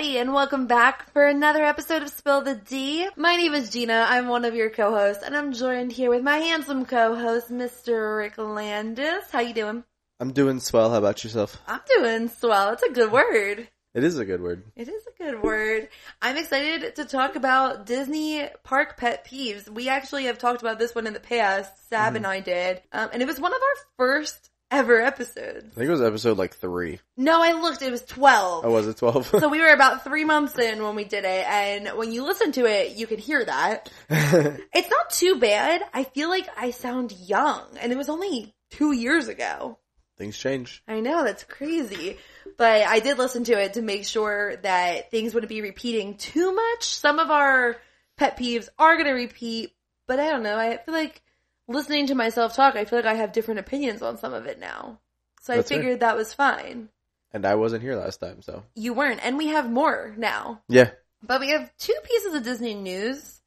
[0.00, 3.06] everybody, and welcome back for another episode of Spill the D.
[3.16, 4.06] My name is Gina.
[4.08, 8.16] I'm one of your co-hosts, and I'm joined here with my handsome co-host, Mr.
[8.16, 9.30] Ric Landis.
[9.30, 9.84] How you doing?
[10.18, 10.90] I'm doing swell.
[10.90, 11.58] How about yourself?
[11.66, 12.72] I'm doing swell.
[12.72, 13.68] It's a good word.
[13.92, 14.64] It is a good word.
[14.74, 15.88] It is a good word.
[16.22, 19.68] I'm excited to talk about Disney park pet peeves.
[19.68, 21.90] We actually have talked about this one in the past.
[21.90, 25.66] Sab and I did, um, and it was one of our first ever episodes.
[25.72, 27.00] I think it was episode like three.
[27.16, 27.82] No, I looked.
[27.82, 28.64] It was twelve.
[28.64, 29.26] Oh, was it twelve?
[29.26, 32.52] so we were about three months in when we did it, and when you listen
[32.52, 33.90] to it, you can hear that.
[34.10, 35.82] it's not too bad.
[35.92, 39.78] I feel like I sound young, and it was only two years ago.
[40.16, 40.82] Things change.
[40.86, 42.18] I know, that's crazy.
[42.58, 46.54] But I did listen to it to make sure that things wouldn't be repeating too
[46.54, 46.84] much.
[46.84, 47.78] Some of our
[48.18, 49.72] pet peeves are going to repeat,
[50.06, 50.58] but I don't know.
[50.58, 51.22] I feel like
[51.70, 54.58] listening to myself talk, I feel like I have different opinions on some of it
[54.58, 54.98] now.
[55.42, 55.78] So I That's fair.
[55.78, 56.88] figured that was fine.
[57.32, 60.60] And I wasn't here last time, so You weren't, and we have more now.
[60.68, 60.90] yeah.
[61.22, 63.40] But we have two pieces of Disney news.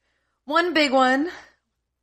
[0.45, 1.29] One big one.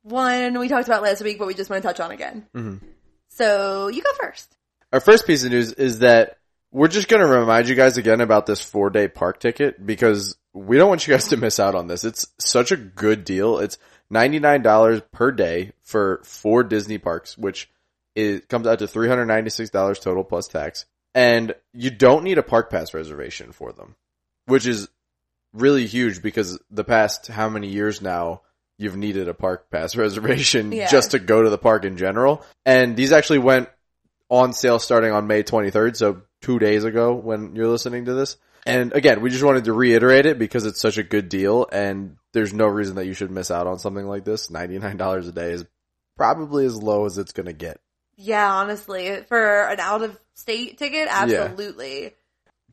[0.03, 2.45] One we talked about last week, but we just want to touch on again.
[2.55, 2.81] Mhm.
[3.29, 4.55] So you go first.
[4.91, 6.37] Our first piece of news is that
[6.71, 10.35] we're just going to remind you guys again about this four day park ticket because
[10.53, 12.03] we don't want you guys to miss out on this.
[12.03, 13.59] It's such a good deal.
[13.59, 13.77] It's
[14.11, 17.69] $99 per day for four Disney parks, which
[18.15, 20.85] it comes out to $396 total plus tax.
[21.13, 23.95] And you don't need a park pass reservation for them,
[24.45, 24.87] which is
[25.53, 28.41] really huge because the past how many years now
[28.77, 30.87] you've needed a park pass reservation Yeah.
[30.89, 32.45] just to go to the park in general.
[32.65, 33.69] And these actually went
[34.29, 38.37] on sale starting on May 23rd, so two days ago when you're listening to this.
[38.65, 42.17] And again, we just wanted to reiterate it because it's such a good deal and
[42.33, 44.49] there's no reason that you should miss out on something like this.
[44.49, 45.65] $99 a day is
[46.15, 47.79] probably as low as it's going to get.
[48.15, 52.13] Yeah, honestly, for an out of state ticket, absolutely.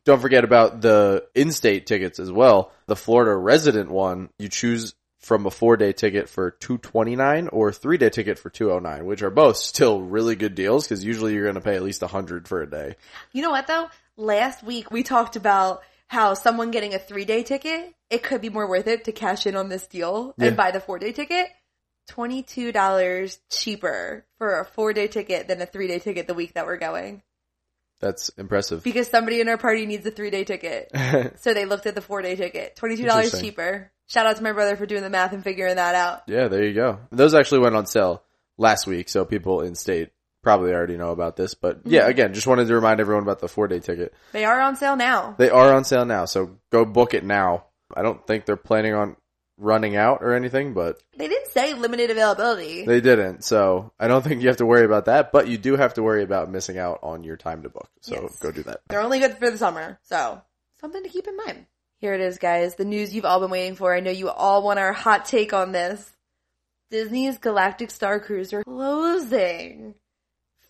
[0.05, 2.71] Don't forget about the in-state tickets as well.
[2.85, 8.39] The Florida resident one, you choose from a four-day ticket for 229 or three-day ticket
[8.39, 11.75] for 209, which are both still really good deals because usually you're going to pay
[11.75, 12.95] at least 100 for a day.
[13.33, 13.89] You know what though?
[14.17, 18.49] Last week we talked about how someone getting a three day ticket, it could be
[18.49, 20.47] more worth it to cash in on this deal Yeah.
[20.47, 21.47] and buy the four day ticket.
[22.09, 26.65] $22 cheaper for a four day ticket than a three day ticket the week that
[26.65, 27.21] we're going.
[27.99, 28.83] That's impressive.
[28.83, 30.91] Because somebody in our party needs a three day ticket.
[31.39, 32.75] So they looked at the four day ticket.
[32.77, 33.91] $22 cheaper.
[34.09, 36.23] Shout out to my brother for doing the math and figuring that out.
[36.27, 36.99] Yeah, there you go.
[37.11, 38.23] Those actually went on sale
[38.57, 40.09] last week, so people in state
[40.41, 41.53] probably already know about this.
[41.53, 42.09] But yeah, Mm-hmm.
[42.09, 44.13] again, just wanted to remind everyone about the four day ticket.
[44.31, 45.35] They are on sale now.
[45.37, 47.65] They are on sale now, so go book it now.
[47.95, 49.15] I don't think they're planning on
[49.57, 52.85] running out or anything, but They didn't say limited availability.
[52.85, 53.43] they didn't.
[53.43, 56.03] So I don't think you have to worry about that, but you do have to
[56.03, 57.89] worry about missing out on your time to book.
[58.01, 58.39] So Yes.
[58.39, 58.79] go do that.
[58.87, 60.41] They're only good for the summer, so
[60.79, 61.65] something to keep in mind.
[61.99, 62.75] Here it is, guys.
[62.75, 63.93] The news you've all been waiting for.
[63.93, 66.09] I know you all want our hot take on this.
[66.89, 69.95] Disney's Galactic Star Cruiser closing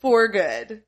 [0.01, 0.81] for good.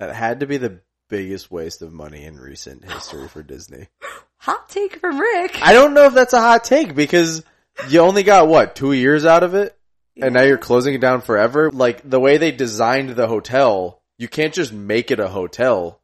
[0.00, 3.86] That had to be the biggest waste of money in recent history for Disney.
[4.38, 5.58] Hot take from Ric.
[5.62, 7.42] I don't know if that's a hot take because
[7.88, 9.76] you only got what, two years out of it?
[10.20, 11.70] And now you're closing it down forever?
[11.70, 16.00] Like the way they designed the hotel, you can't just make it a hotel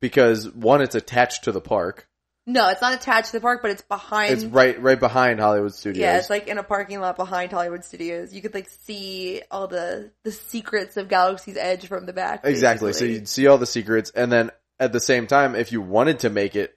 [0.00, 2.08] because one, it's attached to the park.
[2.52, 4.32] No, it's not attached to the park, but it's behind.
[4.32, 6.00] It's right, right behind Hollywood Studios.
[6.00, 8.32] yeah, it's like in a parking lot behind Hollywood Studios.
[8.32, 12.40] You could like see all the the secrets of Galaxy's Edge from the back.
[12.44, 12.92] exactly.
[12.92, 14.50] So you'd see all the secrets and then
[14.80, 16.76] at the same time, if you wanted to make it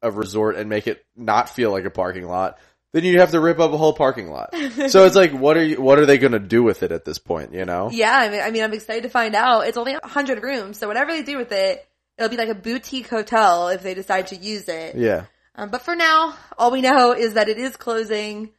[0.00, 2.58] a resort and make it not feel like a parking lot,
[2.92, 4.54] then you'd have to rip up a whole parking lot.
[4.88, 7.04] so it's like, what are you, what are they going to do with it at
[7.04, 7.90] this point, you know?
[7.92, 9.66] Yeah, I mean, I mean, I'm excited to find out.
[9.66, 11.86] It's only 100 rooms, so whatever they do with it,
[12.18, 14.96] it'll be like a boutique hotel if they decide to use it.
[14.96, 15.26] Yeah.
[15.54, 18.50] Um, but for now, all we know is that it is closing.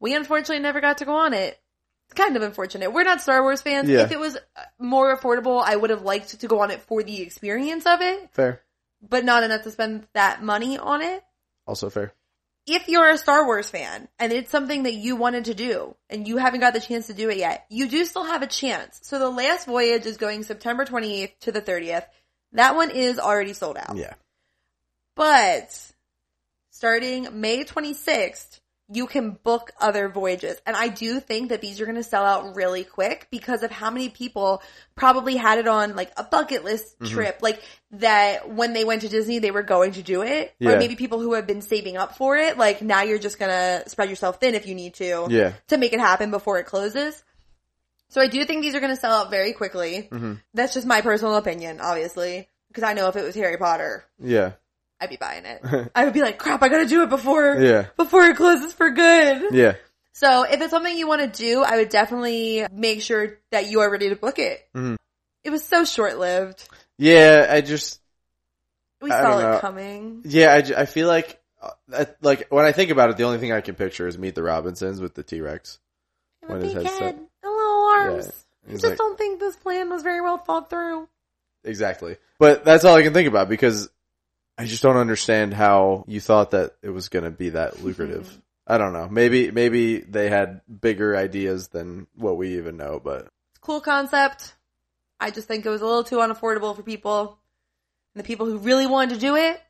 [0.00, 1.58] We unfortunately never got to go on it.
[2.06, 2.92] It's kind of unfortunate.
[2.92, 3.88] We're not Star Wars fans.
[3.88, 4.00] Yeah.
[4.00, 7.02] If it was uh, more affordable, I would have liked to go on it for
[7.02, 8.62] the experience of it, Fair.
[9.06, 11.22] but not enough to spend that money on it.
[11.66, 12.14] Also fair.
[12.66, 16.26] if you're a Star Wars fan and it's something that you wanted to do and
[16.26, 19.00] you haven't got the chance to do it yet, you do still have a chance.
[19.02, 22.04] So the last voyage is going September 28th to the 30th.
[22.52, 23.96] That one is already sold out.
[23.96, 24.14] Yeah.
[25.16, 25.74] But
[26.70, 28.60] starting May 26th,
[28.90, 30.56] you can book other voyages.
[30.64, 33.70] And I do think that these are going to sell out really quick because of
[33.70, 34.62] how many people
[34.94, 37.12] probably had it on like a bucket list Mm-hmm.
[37.14, 37.60] trip, like
[37.90, 40.54] that when they went to Disney, they were going to do it.
[40.58, 40.70] Yeah.
[40.70, 43.50] Or maybe people who have been saving up for it, like now you're just going
[43.50, 45.52] to spread yourself thin if you need to Yeah.
[45.68, 47.22] to make it happen before it closes.
[48.10, 50.08] So I do think these are going to sell out very quickly.
[50.10, 50.34] Mm-hmm.
[50.54, 54.52] That's just my personal opinion, obviously, because I know if it was Harry Potter, Yeah.
[55.00, 55.62] I'd be buying it.
[55.94, 57.86] I would be like, crap, I gotta do it before, Yeah.
[57.96, 59.52] before it closes for good.
[59.54, 59.74] Yeah.
[60.14, 63.80] So if it's something you want to do, I would definitely make sure that you
[63.80, 64.66] are ready to book it.
[64.74, 64.96] Mhm.
[65.44, 66.68] It was so short lived.
[66.98, 68.00] Yeah, I just,
[69.00, 70.22] We I saw it coming.
[70.24, 71.40] yeah, I, I feel like,
[71.92, 74.34] uh, like, when I think about it, the only thing I can picture is Meet
[74.34, 75.78] the Robinsons with the T-Rex.
[76.46, 76.90] When his head's
[77.98, 78.26] arms.
[78.66, 78.70] Yeah.
[78.70, 81.08] I just like- don't think this plan was very well thought through.
[81.64, 82.16] Exactly.
[82.38, 83.88] But that's all I can think about because
[84.56, 87.86] I just don't understand how you thought that it was going to be that mm-hmm.
[87.86, 88.42] lucrative.
[88.66, 89.08] I don't know.
[89.08, 93.28] Maybe, maybe they had bigger ideas than what we even know, but
[93.60, 94.54] cool concept.
[95.20, 97.38] I just think it was a little too unaffordable for people.
[98.14, 99.60] And the people who really wanted to do it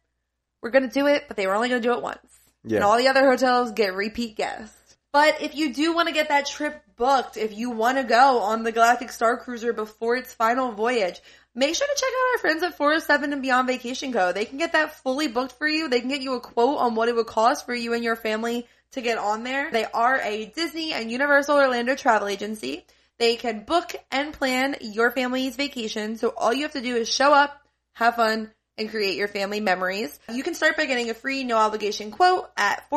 [0.62, 2.18] were going to do it, but they were only going to do it once.
[2.64, 2.80] And yeah.
[2.80, 4.96] all the other hotels get repeat guests.
[5.12, 8.40] But if you do want to get that trip booked, if you want to go
[8.40, 11.22] on the Galactic Star Cruiser before its final voyage,
[11.54, 14.32] make sure to check out our friends at 407 and Beyond Vacation Co.
[14.32, 15.88] They can get that fully booked for you.
[15.88, 18.16] They can get you a quote on what it would cost for you and your
[18.16, 19.70] family to get on there.
[19.70, 22.84] They are a Disney and Universal Orlando travel agency.
[23.18, 26.16] They can book and plan your family's vacation.
[26.16, 27.60] So all you have to do is show up,
[27.94, 30.18] have fun, and create your family memories.
[30.32, 32.88] You can start by getting a free no obligation quote at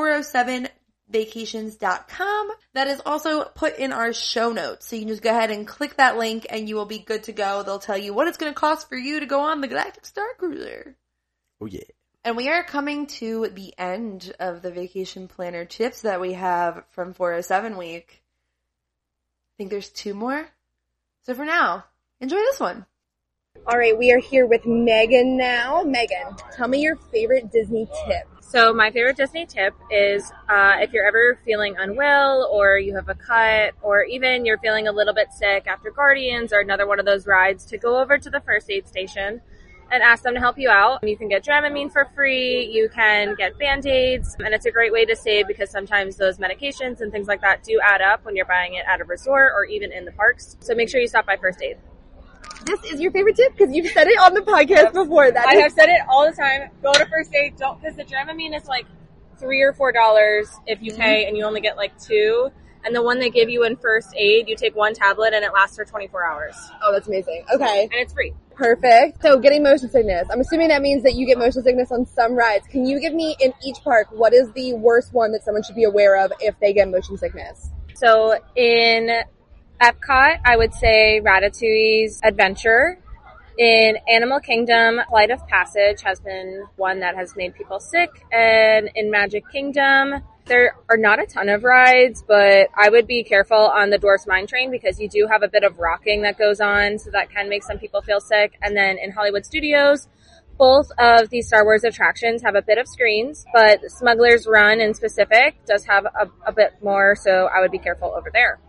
[1.11, 2.51] 407vacations.com.
[2.73, 4.87] That is also put in our show notes.
[4.87, 7.23] So you can just go ahead and click that link and you will be good
[7.23, 7.63] to go.
[7.63, 10.05] They'll tell you what it's going to cost for you to go on the Galactic
[10.05, 10.95] Star Cruiser.
[11.59, 11.81] Oh yeah.
[12.23, 16.83] And we are coming to the end of the vacation planner tips that we have
[16.91, 18.21] from 407 week.
[18.21, 20.47] I think there's two more.
[21.23, 21.85] So for now,
[22.19, 22.85] enjoy this one.
[23.67, 25.83] All right, we are here with Megan now.
[25.83, 28.27] Megan, tell me your favorite Disney tip.
[28.51, 33.07] So my favorite Disney tip is uh, if you're ever feeling unwell or you have
[33.07, 36.99] a cut or even you're feeling a little bit sick after Guardians or another one
[36.99, 39.39] of those rides to go over to the first aid station
[39.89, 41.01] and ask them to help you out.
[41.01, 42.65] You can get Dramamine for free.
[42.65, 46.99] You can get Band-Aids and it's a great way to save because sometimes those medications
[46.99, 49.63] and things like that do add up when you're buying it at a resort or
[49.63, 50.57] even in the parks.
[50.59, 51.77] So make sure you stop by first aid.
[52.65, 55.31] This is your favorite tip because you've said it on the podcast before.
[55.31, 56.69] That I is- have said it all the time.
[56.81, 57.57] Go to first aid.
[57.57, 58.85] Don't because the Dramamine is like
[59.37, 61.01] three or four dollars if you mm-hmm.
[61.01, 62.51] pay, and you only get like two.
[62.83, 65.53] And the one they give you in first aid, you take one tablet and it
[65.53, 67.43] lasts for 24 hours, oh, that's amazing.
[67.53, 68.33] Okay, and it's free.
[68.55, 69.21] perfect.
[69.21, 70.27] So getting motion sickness.
[70.31, 72.65] I'm assuming that means that you get motion sickness on some rides.
[72.67, 75.75] Can you give me in each park what is the worst one that someone should
[75.75, 77.69] be aware of if they get motion sickness?
[77.93, 79.09] So in
[79.81, 82.99] Epcot, I would say Ratatouille's Adventure.
[83.57, 88.09] In Animal Kingdom, Flight of Passage has been one that has made people sick.
[88.31, 93.23] And in Magic Kingdom, there are not a ton of rides, but I would be
[93.23, 96.37] careful on the Dwarfs Mine Train because you do have a bit of rocking that
[96.37, 98.59] goes on, so that can make some people feel sick.
[98.61, 100.07] And then in Hollywood Studios,
[100.59, 104.93] both of these Star Wars attractions have a bit of screens, but Smuggler's Run in
[104.93, 108.59] specific does have a, a bit more, so I would be careful over there.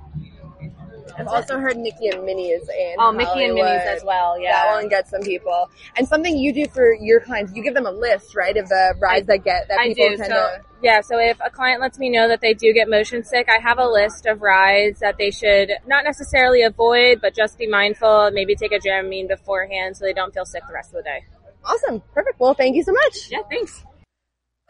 [1.19, 4.53] I've also heard Mickey and Minnie's in Oh, Mickey and Minnie's as well, yeah.
[4.53, 5.71] That one gets some people.
[5.97, 8.95] And something you do for your clients, you give them a list, right, of the
[9.01, 10.17] rides that get that I people do.
[10.17, 10.61] tend So to.
[10.83, 13.61] yeah, so if a client lets me know that they do get motion sick, I
[13.61, 18.31] have a list of rides that they should not necessarily avoid, but just be mindful.
[18.33, 21.25] Maybe take a Dramamine beforehand so they don't feel sick the rest of the day.
[21.65, 22.41] Awesome, perfect.
[22.41, 23.31] Well, thank you so much.
[23.31, 23.85] Yeah, thanks.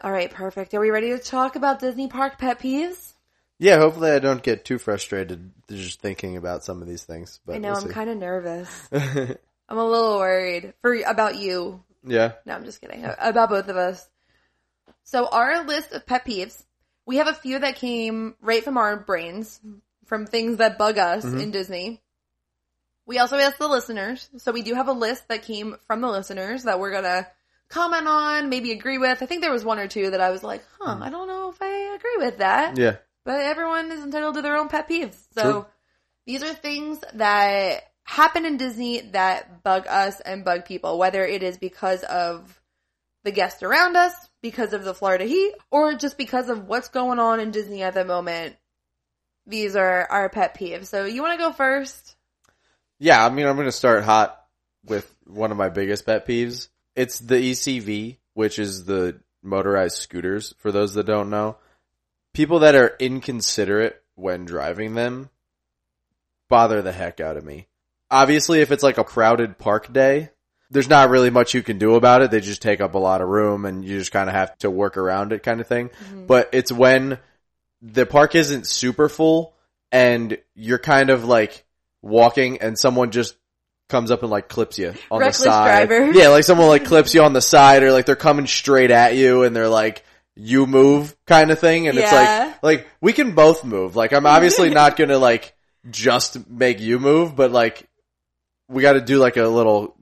[0.01, 0.73] All right, perfect.
[0.73, 3.12] Are we ready to talk about Disney park pet peeves?
[3.59, 7.39] Yeah, hopefully I don't get too frustrated just thinking about some of these things.
[7.45, 8.89] But I know, we'll I'm kind of nervous.
[8.91, 11.83] I'm a little worried for about you.
[12.05, 12.33] yeah.
[12.45, 13.05] No, I'm just kidding.
[13.19, 14.07] About both of us.
[15.03, 16.63] So our list of pet peeves,
[17.05, 19.59] we have a few that came right from our brains,
[20.05, 21.39] from things that bug us mm-hmm.
[21.39, 22.01] in Disney.
[23.05, 26.09] We also asked the listeners, so we do have a list that came from the
[26.09, 27.27] listeners that we're gonna
[27.69, 29.21] comment on, maybe agree with.
[29.21, 31.03] I think there was one or two that I was like, huh, mm-hmm.
[31.03, 32.77] I don't know if I agree with that.
[32.77, 32.97] Yeah.
[33.25, 35.17] But everyone is entitled to their own pet peeves.
[35.31, 35.65] So True.
[36.25, 41.43] these are things that happen in Disney that bug us and bug people, whether it
[41.43, 42.61] is because of
[43.23, 47.19] the guests around us, because of the Florida heat, or just because of what's going
[47.19, 48.55] on in Disney at the moment.
[49.47, 50.87] These are our pet peeves.
[50.87, 52.15] So you want to go first?
[52.99, 54.37] Yeah, I mean, I'm going to start hot
[54.85, 56.67] with one of my biggest pet peeves.
[56.95, 61.57] It's the ECV, which is the motorized scooters, for those that don't know.
[62.33, 65.29] People that are inconsiderate when driving them
[66.49, 67.67] bother the heck out of me.
[68.11, 70.29] Obviously, if it's like a crowded park day,
[70.69, 72.31] there's not really much you can do about it.
[72.31, 74.69] They just take up a lot of room and you just kind of have to
[74.69, 75.89] work around it kind of thing.
[75.89, 76.25] Mm-hmm.
[76.25, 77.19] But it's when
[77.81, 79.55] the park isn't super full
[79.91, 81.65] and you're kind of like
[82.01, 83.35] walking and someone just
[83.89, 85.87] comes up and like clips you on Reckless the side.
[85.87, 86.11] driver.
[86.11, 89.15] Yeah, like someone like clips you on the side or like they're coming straight at
[89.15, 90.03] you and they're like,
[90.35, 91.87] you move kind of thing.
[91.87, 92.03] And Yeah.
[92.47, 93.95] it's like, like we can both move.
[93.95, 95.53] Like I'm obviously not gonna like
[95.89, 97.87] just make you move, but like
[98.69, 99.95] we got to do like a little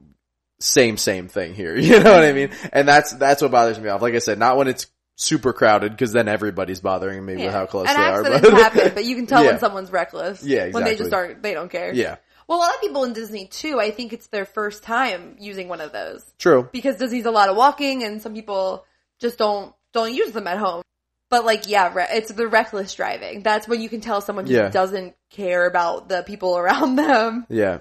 [0.60, 1.76] same same thing here.
[1.78, 2.50] You know what I mean?
[2.72, 4.00] And that's that's what bothers me off.
[4.02, 4.86] Like I said, not when it's
[5.16, 8.22] super crowded because then everybody's bothering me with how close and they are.
[8.22, 9.50] But happen, but you can tell Yeah.
[9.50, 10.42] when someone's reckless.
[10.42, 11.92] Yeah, When they just aren't, they don't care.
[11.92, 12.16] yeah,
[12.48, 15.68] Well, a lot of people in Disney too, I think it's their first time using
[15.68, 16.24] one of those.
[16.38, 16.68] true.
[16.72, 18.84] Because Disney's a lot of walking and some people
[19.20, 20.82] just don't, don't use them at home.
[21.30, 23.42] But like, yeah, re- it's the reckless driving.
[23.42, 24.68] That's when you can tell someone just Yeah.
[24.68, 27.46] doesn't care about the people around them.
[27.48, 27.78] Yeah,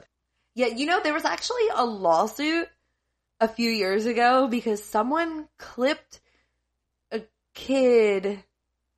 [0.55, 2.69] Yeah, you know, there was actually a lawsuit
[3.41, 6.21] a few years ago because someone clipped
[7.11, 7.21] a
[7.55, 8.41] kid,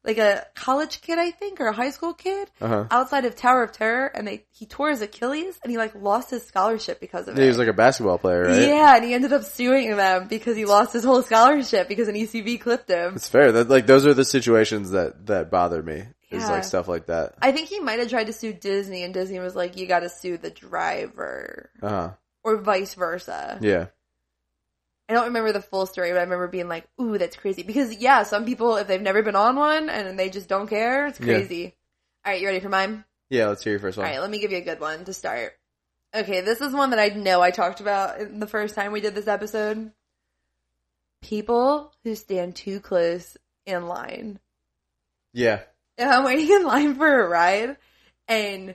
[0.04, 2.86] like a college kid, I think, or a high school kid, uh huh.
[2.92, 6.30] outside of Tower of Terror, and they he tore his Achilles, and he like lost
[6.30, 7.42] his scholarship because of it.
[7.42, 8.62] He was like a basketball player, right?
[8.62, 12.16] Yeah, and he ended up suing them because he lost his whole scholarship because an
[12.16, 13.16] ECV clipped him.
[13.16, 13.52] It's fair.
[13.54, 16.04] That like those are the situations that that bother me.
[16.32, 17.36] Is like stuff like that.
[17.44, 20.00] I think he might have tried to sue Disney, and Disney was like, "You got
[20.00, 22.12] to sue the driver." Uh huh.
[22.44, 23.60] Or vice versa.
[23.62, 23.88] Yeah.
[25.14, 27.62] I don't remember the full story, but I remember being like, ooh, that's crazy.
[27.62, 31.06] Because yeah, some people, if they've never been on one and they just don't care,
[31.06, 31.76] it's crazy.
[32.26, 33.06] Alright, you ready for mine?
[33.30, 33.50] Yeah.
[33.50, 34.08] Let's hear your first one.
[34.08, 35.54] Alright, let me give you a good one to start.
[36.16, 39.02] Okay, this is one that I know I talked about in the first time we
[39.02, 39.92] did this episode.
[41.22, 44.40] People who stand too close in line.
[45.32, 45.60] Yeah.
[45.96, 47.78] If I'm waiting in line for a ride
[48.28, 48.74] and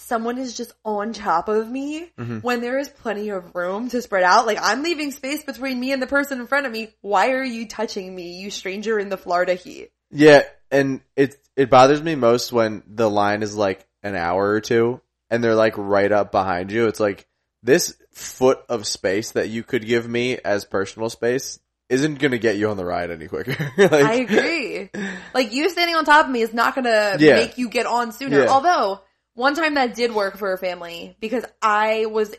[0.00, 2.42] someone is just on top of me Mhm.
[2.42, 5.92] when there is plenty of room to spread out, like I'm leaving space between me
[5.92, 6.94] and the person in front of me.
[7.02, 9.90] Why are you touching me, you stranger in the Florida heat?
[10.10, 14.60] Yeah, and it it bothers me most when the line is like an hour or
[14.60, 16.86] two and they're like right up behind you.
[16.86, 17.26] It's like
[17.62, 21.58] this foot of space that you could give me as personal space
[21.90, 23.56] isn't going to get you on the ride any quicker.
[23.76, 24.90] like, I agree.
[25.34, 27.34] Like you standing on top of me is not gonna Yeah.
[27.34, 28.44] make you get on sooner.
[28.44, 28.48] Yeah.
[28.48, 29.00] Although
[29.40, 32.34] one time that did work for a family because I was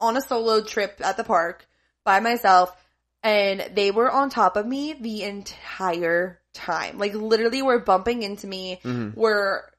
[0.00, 1.66] on a solo trip at the park
[2.04, 2.74] by myself
[3.22, 6.98] and they were on top of me the entire time.
[6.98, 9.16] Like literally were bumping into me, Mhm.
[9.16, 9.70] were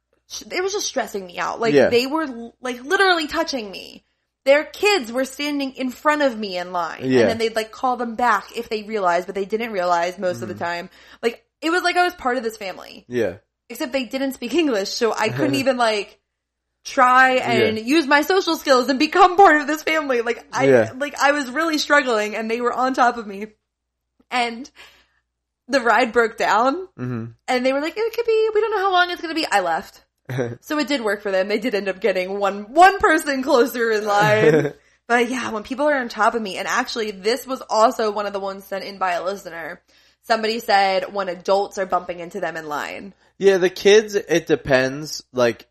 [0.49, 1.59] it was just stressing me out.
[1.59, 1.89] Like Yeah.
[1.89, 2.25] they were
[2.61, 4.03] like literally touching me.
[4.45, 7.01] Their kids were standing in front of me in line.
[7.03, 7.21] Yeah.
[7.21, 10.41] And then they'd like call them back if they realized, but they didn't realize most
[10.41, 10.63] of the Mm-hmm.
[10.63, 10.89] time.
[11.21, 13.05] Like it was like I was part of this family.
[13.07, 13.37] Yeah.
[13.69, 16.19] Except they didn't speak English, so I couldn't even like
[16.85, 20.21] try and use my social skills and become part of this family.
[20.21, 20.91] Like I Yeah.
[20.95, 23.47] like I was really struggling and they were on top of me.
[24.31, 24.69] And
[25.67, 28.79] the ride broke down hmm and they were like, it could be, we don't know
[28.79, 29.47] how long it's gonna be.
[29.47, 30.03] I left.
[30.61, 31.47] So it did work for them.
[31.47, 34.73] They did end up getting one, one person closer in line.
[35.07, 38.25] but yeah, when people are on top of me, and actually this was also one
[38.25, 39.81] of the ones sent in by a listener.
[40.23, 43.13] Somebody said when adults are bumping into them in line.
[43.37, 45.23] Yeah, the kids, it depends.
[45.31, 45.67] Like,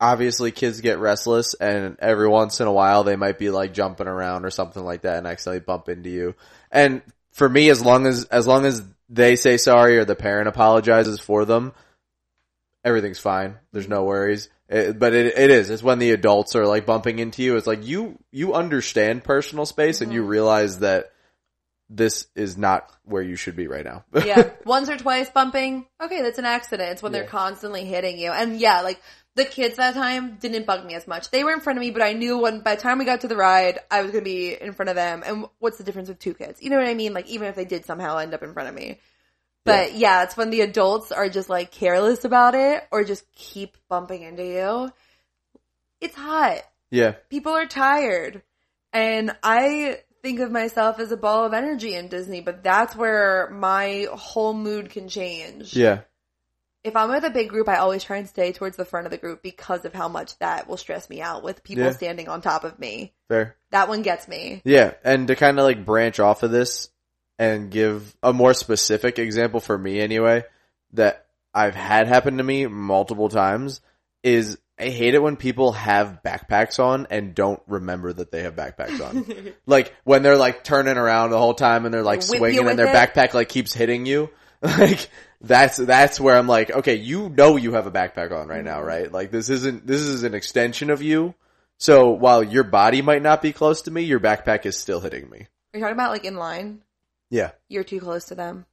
[0.00, 4.06] obviously kids get restless and every once in a while they might be like jumping
[4.06, 6.34] around or something like that and accidentally bump into you.
[6.70, 10.48] And for me, as long as, as long as they say sorry or the parent
[10.48, 11.72] apologizes for them,
[12.84, 13.56] everything's fine.
[13.72, 14.48] There's no worries.
[14.68, 15.70] It, but it, it is.
[15.70, 17.56] It's when the adults are like bumping into you.
[17.56, 20.30] It's like you, you understand personal space and you mm-hmm.
[20.30, 21.12] realize that
[21.88, 24.04] this is not where you should be right now.
[24.24, 25.86] Yeah, once or twice bumping.
[26.02, 26.90] Okay, that's an accident.
[26.90, 27.20] It's when Yeah.
[27.20, 28.32] they're constantly hitting you.
[28.32, 29.00] And yeah, like
[29.36, 31.30] the kids that time didn't bug me as much.
[31.30, 33.20] They were in front of me, but I knew when by the time we got
[33.20, 35.22] to the ride, I was gonna be in front of them.
[35.24, 36.60] And what's the difference with two kids?
[36.60, 37.14] You know what I mean?
[37.14, 38.98] Like even if they did somehow end up in front of me.
[39.64, 43.76] But yeah, it's when the adults are just like careless about it or just keep
[43.88, 44.92] bumping into you.
[46.00, 47.12] It's hot yeah.
[47.28, 48.42] people are tired.
[48.92, 53.50] And I think of myself as a ball of energy in Disney, but that's where
[53.50, 55.76] my whole mood can change.
[55.76, 56.00] Yeah.
[56.86, 59.10] If I'm with a big group, I always try and stay towards the front of
[59.10, 61.90] the group because of how much that will stress me out with people Yeah.
[61.90, 63.12] standing on top of me.
[63.28, 63.56] Fair.
[63.72, 64.62] That one gets me.
[64.64, 66.88] Yeah, and to kind of like branch off of this
[67.40, 70.44] and give a more specific example for me anyway
[70.92, 73.80] that I've had happen to me multiple times
[74.22, 78.54] is I hate it when people have backpacks on and don't remember that they have
[78.54, 79.52] backpacks on.
[79.66, 82.78] like when they're like turning around the whole time and they're like Whip swinging and
[82.78, 82.94] their it?
[82.94, 84.30] backpack like keeps hitting you.
[84.62, 88.58] Like that's that's where I'm like, okay, you know you have a backpack on right
[88.58, 88.64] Mm-hmm.
[88.66, 89.10] now, right?
[89.10, 91.34] Like this isn't this is an extension of you.
[91.78, 95.28] So while your body might not be close to me, your backpack is still hitting
[95.28, 95.46] me.
[95.74, 96.80] Are you talking about like in line?
[97.30, 97.50] Yeah.
[97.68, 98.64] You're too close to them.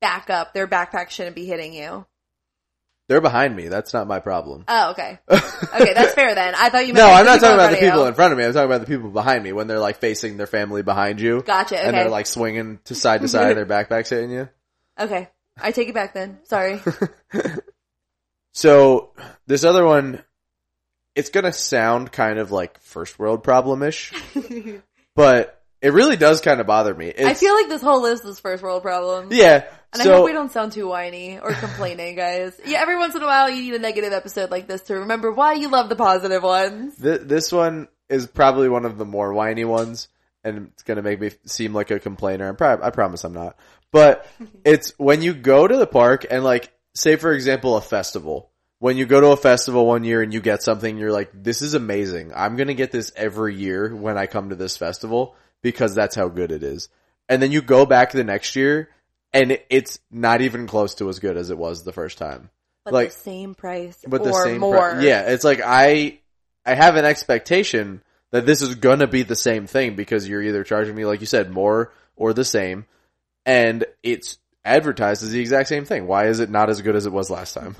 [0.00, 0.52] Back up.
[0.54, 2.06] Their backpack shouldn't be hitting you.
[3.08, 3.66] They're behind me.
[3.68, 4.64] That's not my problem.
[4.68, 5.18] Oh, okay.
[5.28, 6.54] Okay, that's fair then.
[6.56, 8.44] I thought you meant No, I'm not talking about the people in front of me.
[8.44, 11.42] I'm talking about the people behind me when they're like facing their family behind you.
[11.42, 11.76] Gotcha.
[11.76, 11.84] Okay.
[11.86, 14.48] And they're like swinging to side to side, their backpacks hitting you.
[14.98, 15.28] okay.
[15.58, 16.38] I take it back then.
[16.44, 16.80] Sorry.
[18.52, 19.12] So
[19.46, 20.22] this other one,
[21.14, 24.12] it's gonna sound kind of like first world problem-ish,
[25.14, 27.06] but it really does kind of bother me.
[27.08, 29.32] It's, I feel like this whole list is first world problems.
[29.34, 29.64] yeah.
[29.92, 32.60] And I so hope we don't sound too whiny or complaining, guys.
[32.64, 35.32] Yeah, every once in a while you need a negative episode like this to remember
[35.32, 36.96] why you love the positive ones.
[36.96, 40.08] th- this one is probably one of the more whiny ones,
[40.44, 42.48] and it's gonna make me seem like a complainer.
[42.48, 43.56] I'm prob- I promise I'm not.
[43.92, 44.26] But
[44.64, 48.50] it's when you go to the park and like, say for example, a festival.
[48.78, 51.60] When you go to a festival one year and you get something, you're like, this
[51.60, 52.32] is amazing.
[52.34, 56.28] I'm gonna get this every year when I come to this festival because that's how
[56.28, 56.88] good it is.
[57.28, 58.88] And then you go back the next year
[59.34, 62.48] and it's not even close to as good as it was the first time.
[62.84, 64.98] But Like- the same price But or the same, pri- more.
[65.02, 66.20] yeah, it's like I,
[66.64, 70.64] I have an expectation that this is gonna be the same thing because you're either
[70.64, 72.86] charging me, like you said, more or the same,
[73.46, 76.06] and it's advertised as the exact same thing.
[76.06, 77.76] Why is it not as good as it was last time?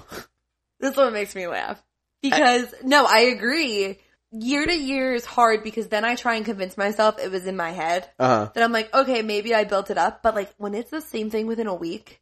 [0.81, 1.83] This one makes me laugh.
[2.23, 3.99] Because, no, I agree.
[4.33, 7.57] Year to year is hard because then I try and convince myself it was in
[7.57, 8.09] my head.
[8.19, 8.51] Uh huh.
[8.55, 10.23] Then I'm like, okay, maybe I built it up.
[10.23, 12.21] But like, when it's the same thing within a week,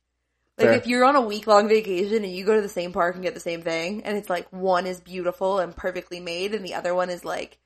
[0.56, 0.76] like Fair.
[0.76, 3.22] if you're on a week long vacation and you go to the same park and
[3.22, 6.74] get the same thing, and it's like one is beautiful and perfectly made and the
[6.74, 7.58] other one is like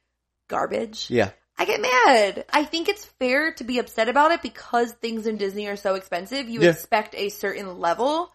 [0.48, 1.06] garbage.
[1.08, 1.30] Yeah.
[1.62, 2.44] I get mad.
[2.52, 5.94] I think it's fair to be upset about it because things in Disney are so
[5.94, 6.48] expensive.
[6.48, 6.70] You Yeah.
[6.70, 8.32] expect a certain level.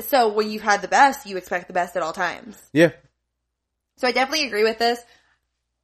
[0.00, 2.58] So when you've had the best, you expect the best at all times.
[2.74, 2.90] Yeah.
[3.96, 5.00] So I definitely agree with this.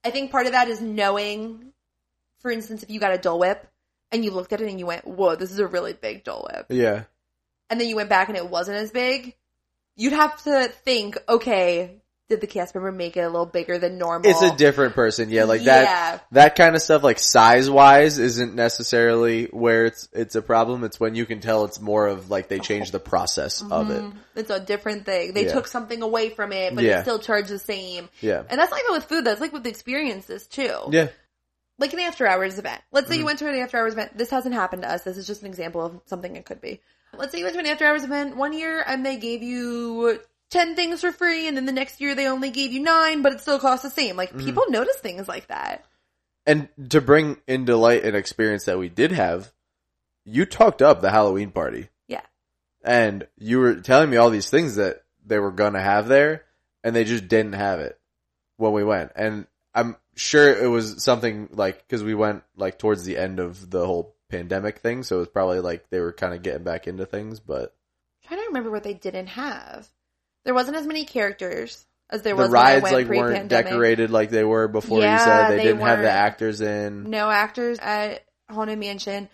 [0.04, 1.72] I think part of that is knowing,
[2.40, 3.66] for instance, if you got a Dole Whip
[4.12, 6.46] and you looked at it and you went, whoa, this is a really big Dole
[6.52, 6.66] Whip.
[6.68, 7.04] Yeah.
[7.70, 9.34] And then you went back and it wasn't as big,
[9.96, 13.98] you'd have to think, okay, did the cast member make it a little bigger than
[13.98, 14.30] normal?
[14.30, 15.28] It's a different person.
[15.30, 15.44] Yeah.
[15.44, 16.18] Like that, Yeah.
[16.32, 20.84] that kind of stuff, like size wise, isn't necessarily where it's, it's a problem.
[20.84, 24.02] It's when you can tell it's more of like they changed the process of it.
[24.02, 24.14] Mhm.
[24.36, 25.34] It's a different thing.
[25.34, 25.52] They Yeah.
[25.52, 27.00] took something away from it, but Yeah.
[27.00, 28.08] it still charged the same.
[28.20, 28.42] Yeah.
[28.48, 29.24] And that's not even with food.
[29.24, 30.74] That's like with experiences too.
[30.90, 31.08] Yeah.
[31.78, 32.80] Like an after hours event.
[32.92, 33.26] Let's say you Mhm.
[33.26, 34.16] went to an after hours event.
[34.16, 35.02] This hasn't happened to us.
[35.02, 36.80] This is just an example of something it could be.
[37.16, 40.20] Let's say you went to an after hours event one year and they gave you
[40.50, 43.32] 10 things for free and then the next year they only gave you 9 but
[43.32, 44.16] it still costs the same.
[44.16, 44.44] Like Mhm.
[44.44, 45.84] people notice things like that.
[46.46, 49.52] And to bring into light an experience that we did have,
[50.24, 51.88] you talked up the Halloween party.
[52.06, 52.20] Yeah.
[52.82, 56.44] And you were telling me all these things that they were gonna have there,
[56.82, 57.98] and they just didn't have it
[58.58, 59.12] when we went.
[59.16, 63.70] And I'm sure it was something like, cause we went like towards the end of
[63.70, 66.86] the whole pandemic thing, so it was probably like they were kind of getting back
[66.86, 67.74] into things, but
[68.22, 69.88] I'm trying to remember what they didn't have.
[70.44, 73.48] There wasn't as many characters as there the was I rides like weren't pre-pandemic.
[73.48, 75.50] decorated like they were before you Yeah, said.
[75.50, 77.10] They, they didn't have the actors in.
[77.10, 79.28] no actors at Haunted Mansion,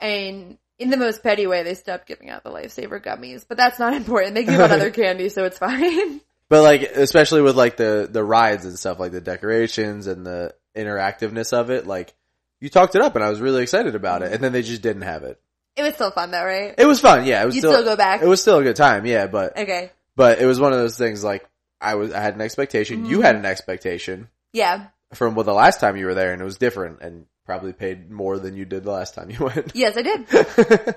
[0.00, 3.44] and in the most petty way, they stopped giving out the lifesaver gummies.
[3.48, 4.34] But that's not important.
[4.34, 6.20] They give out other candy, so it's fine.
[6.48, 10.54] But like, especially with like the, the rides and stuff, like the decorations and the
[10.76, 12.14] interactiveness of it, like,
[12.60, 14.80] you talked it up and I was really excited about it and then they just
[14.80, 15.40] didn't have it.
[15.76, 16.74] it was still fun though, right?
[16.78, 18.22] It was fun, yeah, it was You still, still go back?
[18.22, 20.96] it was still a good time, yeah, but, Okay, but it was one of those
[20.98, 21.48] things like,
[21.80, 23.22] I was, I had an expectation, you Mhm.
[23.22, 26.56] had an expectation yeah, from well, the last time you were there and it was
[26.58, 29.72] different and probably paid more than you did the last time you went.
[29.74, 30.96] yes, I did.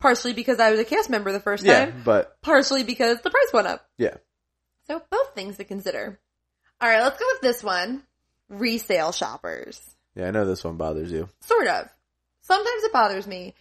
[0.00, 2.02] Partially because I was a cast member the first yeah, time.
[2.04, 3.86] but, Partially because the price went up.
[3.98, 4.14] yeah.
[4.86, 6.18] So both things to consider.
[6.80, 8.02] All right, let's go with this one:
[8.50, 9.80] resale shoppers.
[10.14, 11.28] Yeah, I know this one bothers you.
[11.40, 11.88] Sort of.
[12.42, 13.54] Sometimes it bothers me.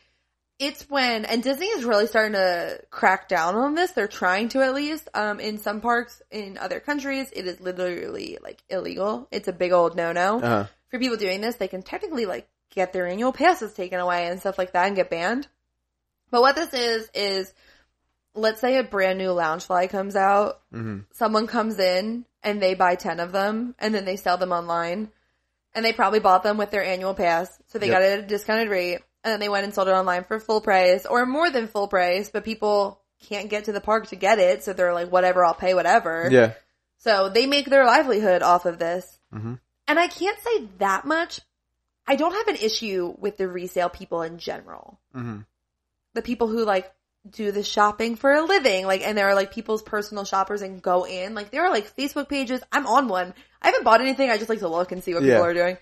[0.66, 3.92] It's when, and Disney is really starting to crack down on this.
[3.92, 5.10] They're trying to at least.
[5.14, 9.28] Um, in some parks in other countries, it is literally like illegal.
[9.32, 10.40] It's a big old no-no.
[10.40, 10.66] Uh-huh.
[10.90, 14.40] For people doing this, they can technically like get their annual passes taken away and
[14.40, 15.48] stuff like that and get banned.
[16.32, 17.54] But what this is, is
[18.36, 22.96] let's say a brand new Loungefly comes out hmm someone comes in and they buy
[22.96, 25.10] 10 of them and then they sell them online
[25.76, 27.94] and they probably bought them with their annual pass so they Yep.
[27.94, 30.40] got it at a discounted rate and then they went and sold it online for
[30.40, 34.16] full price or more than full price but people can't get to the park to
[34.16, 36.54] get it so they're like whatever I'll pay whatever Yeah.
[36.98, 39.60] so they make their livelihood off of this Mhm.
[39.88, 41.40] and I can't say that much
[42.06, 45.40] I don't have an issue with the resale people in general hmm
[46.14, 46.92] the people who like
[47.30, 50.82] do the shopping for a living, like, and there are like people's personal shoppers and
[50.82, 52.60] go in, like, there are like Facebook pages.
[52.70, 53.34] I'm on one.
[53.62, 54.30] I haven't bought anything.
[54.30, 55.36] I just like to look and see what Yeah.
[55.36, 55.78] people are doing.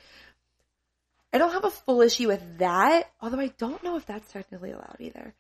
[1.34, 4.72] I don't have a full issue with that, although I don't know if that's technically
[4.72, 5.34] allowed either.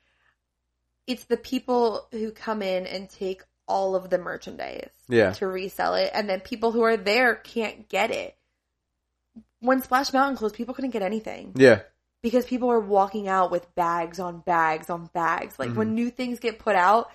[1.08, 5.32] It's the people who come in and take all of the merchandise Yeah.
[5.34, 8.36] to resell it, and then people who are there can't get it.
[9.60, 11.82] When Splash Mountain closed, people couldn't get anything Yeah.
[12.22, 15.60] because people are walking out with bags on bags on bags.
[15.60, 15.78] Like Mm-hmm.
[15.78, 17.12] when new things get put out,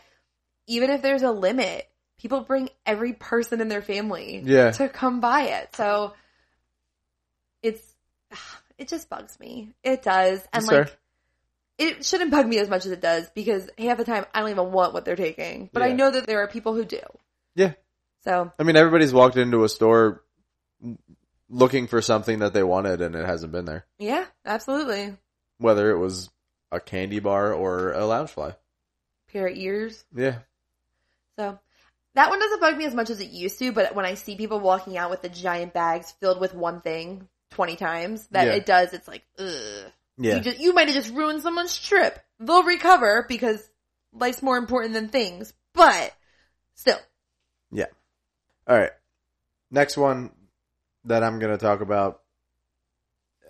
[0.67, 4.71] even if there's a limit, people bring every person in their family Yeah.
[4.73, 5.75] to come buy it.
[5.77, 6.15] So
[7.63, 7.83] it's
[8.79, 9.75] it just bugs me.
[9.83, 10.41] It does.
[10.53, 10.97] And That's like fair.
[11.79, 14.51] it shouldn't bug me as much as it does because half the time I don't
[14.51, 15.71] even want what they're taking.
[15.73, 17.01] But I know that there are people who do.
[17.55, 17.73] Yeah.
[18.25, 20.23] So I mean, everybody's walked into a store
[21.49, 23.87] looking for something that they wanted and it hasn't been there.
[23.99, 25.17] yeah, absolutely.
[25.59, 26.29] Whether it was
[26.73, 28.57] a candy bar or a Loungefly.
[29.33, 30.05] Pair of ears.
[30.15, 30.39] Yeah.
[31.39, 31.59] So
[32.15, 34.37] that one doesn't bug me as much as it used to, but when I see
[34.37, 38.53] people walking out with the giant bags filled with one thing 20 times, that Yeah.
[38.53, 39.91] it does, it's like, ugh.
[40.19, 40.37] Yeah.
[40.37, 42.19] You just, you might have just ruined someone's trip.
[42.39, 43.67] They'll recover because
[44.13, 46.15] life's more important than things, but
[46.75, 46.99] still.
[47.71, 47.87] Yeah.
[48.67, 48.93] All right.
[49.71, 50.33] Next one
[51.05, 52.21] that I'm going to talk about,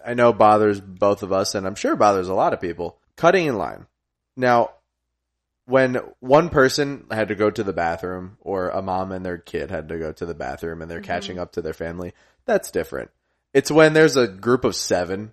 [0.05, 2.99] I know bothers both of us, and I'm sure bothers a lot of people.
[3.17, 3.87] Cutting in line.
[4.37, 4.71] Now,
[5.65, 9.71] when one person had to go to the bathroom, or a mom and their kid
[9.71, 11.07] had to go to the bathroom and they're mm-hmm.
[11.07, 12.13] catching up to their family,
[12.45, 13.11] that's different.
[13.57, 15.33] It's when there's a group of seven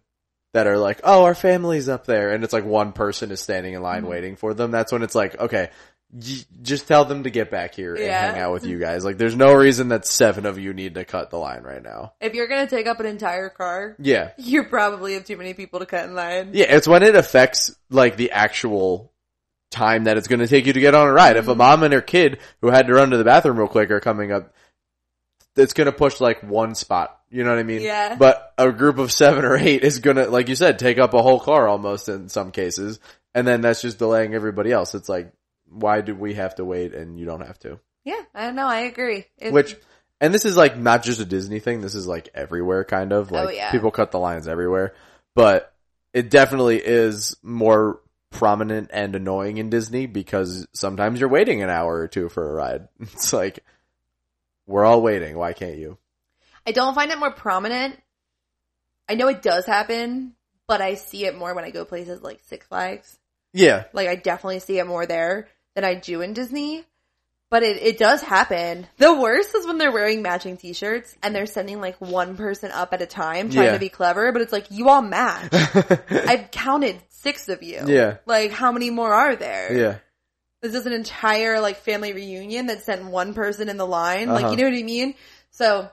[0.53, 3.73] that are like, oh, our family's up there, and it's like one person is standing
[3.73, 4.11] in line mm-hmm.
[4.11, 4.71] waiting for them.
[4.71, 5.69] That's when it's like, okay,
[6.13, 9.03] y- just tell them to get back here and hang out with you guys.
[9.03, 12.13] Like, there's no reason that seven of you need to cut the line right now.
[12.21, 14.31] If you're gonna take up an entire car, Yeah.
[14.37, 16.51] you probably have too many people to cut in line.
[16.53, 19.11] Yeah, it's when it affects like the actual
[19.73, 21.35] time that it's going to take you to get on a ride.
[21.35, 21.57] If a mm-hmm.
[21.57, 24.31] mom and her kid who had to run to the bathroom real quick are coming
[24.31, 24.53] up,
[25.55, 27.19] it's going to push like one spot.
[27.33, 27.81] You know what I mean?
[27.81, 28.15] Yeah.
[28.15, 31.21] But a group of seven or eight is to, like you said, take up a
[31.23, 32.99] whole car almost in some cases.
[33.33, 34.93] And then that's just delaying everybody else.
[34.93, 35.33] It's like,
[35.67, 37.79] why do we have to wait and you don't have to?
[38.05, 39.25] Yeah, I know, I agree.
[39.39, 39.75] It's, Which,
[40.21, 41.81] and this is like not just a Disney thing.
[41.81, 43.71] This is like everywhere kind of oh, like Oh, yeah.
[43.71, 44.93] people cut the lines everywhere,
[45.33, 45.73] but
[46.13, 51.95] it definitely is more prominent and annoying in Disney because sometimes you're waiting an hour
[51.95, 52.89] or two for a ride.
[52.99, 53.63] It's like,
[54.67, 55.35] we're all waiting.
[55.35, 55.97] Why can't you?
[56.65, 57.99] I don't find it more prominent.
[59.09, 60.33] I know it does happen,
[60.67, 63.17] but I see it more when I go places like Six Flags.
[63.53, 63.83] Yeah.
[63.93, 66.83] Like I definitely see it more there than I do in Disney.
[67.49, 68.87] But it, it does happen.
[68.97, 72.93] The worst is when they're wearing matching t-shirts and they're sending like one person up
[72.93, 73.73] at a time trying Yeah.
[73.73, 75.53] to be clever, but it's like you all match.
[76.09, 77.83] I've counted six of you.
[77.85, 78.17] Yeah.
[78.25, 79.71] Like how many more are there?
[79.77, 79.97] yeah.
[80.63, 84.29] This is an entire like family reunion that sent one person in the line.
[84.29, 84.51] Like Uh-huh.
[84.51, 85.13] you know what I mean?
[85.51, 85.91] So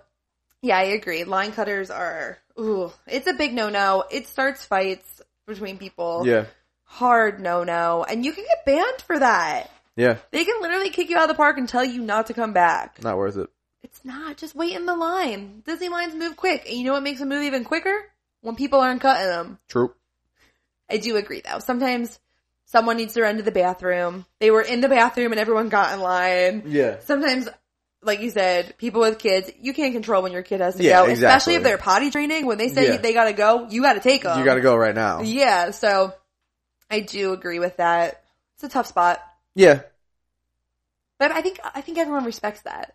[0.62, 1.25] yeah, I agree.
[1.25, 4.05] Line cutters are ooh, it's a big no no.
[4.11, 6.25] It starts fights between people.
[6.27, 6.46] Yeah.
[6.85, 8.05] Hard no no.
[8.05, 9.70] And you can get banned for that.
[9.96, 10.18] Yeah.
[10.31, 12.53] They can literally kick you out of the park and tell you not to come
[12.53, 13.03] back.
[13.03, 13.49] Not worth it.
[13.83, 14.37] It's not.
[14.37, 15.62] Just wait in the line.
[15.64, 16.66] Disney lines move quick.
[16.68, 17.96] And you know what makes a move even quicker?
[18.42, 19.59] When people aren't cutting them.
[19.68, 19.92] True.
[20.90, 21.59] I do agree though.
[21.61, 22.18] Sometimes
[22.64, 24.27] someone needs to run to the bathroom.
[24.38, 26.62] They were in the bathroom and everyone got in line.
[26.66, 27.01] Yeah.
[27.01, 27.49] Sometimes,
[28.03, 31.05] like you said, people with kids, you can't control when your kid has to Yeah,
[31.05, 31.11] go.
[31.11, 31.27] exactly.
[31.27, 32.47] Especially if they're potty training.
[32.47, 32.97] When they say Yeah.
[32.97, 34.39] they gotta go, you gotta take them.
[34.39, 35.21] You gotta go right now.
[35.23, 36.15] Yeah, so
[36.91, 38.23] I do agree with that.
[38.55, 39.21] It's a tough spot.
[39.55, 39.81] Yeah.
[41.19, 42.95] But I think I think everyone respects that.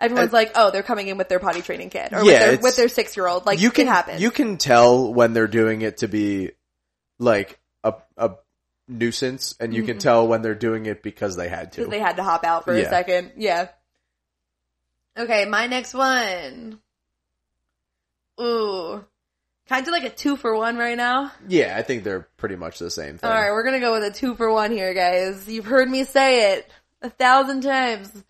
[0.00, 2.40] Everyone's I- like, oh, they're coming in with their potty training kid or Yeah, with
[2.40, 3.44] their with their six year old.
[3.44, 4.22] Like you can it happens.
[4.22, 6.52] you can tell when they're doing it to be
[7.18, 8.32] like a a
[8.88, 9.98] nuisance, and you can mm-hmm.
[9.98, 11.86] tell when they're doing it because they had to.
[11.86, 13.32] they had to hop out for a second.
[13.36, 13.68] Yeah.
[15.16, 16.80] Okay, my next one.
[18.40, 19.04] Ooh,
[19.68, 21.30] kind of like a two for one right now.
[21.48, 23.30] yeah, I think they're pretty much the same thing.
[23.30, 25.48] All right, we're gonna go with a two for one here, guys.
[25.48, 26.68] You've heard me say it
[27.00, 28.24] a thousand times.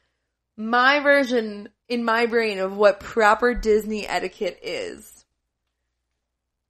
[0.57, 5.25] My version in my brain of what proper Disney etiquette is.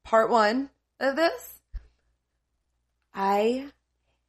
[0.04, 1.60] Part one of this.
[3.14, 3.66] I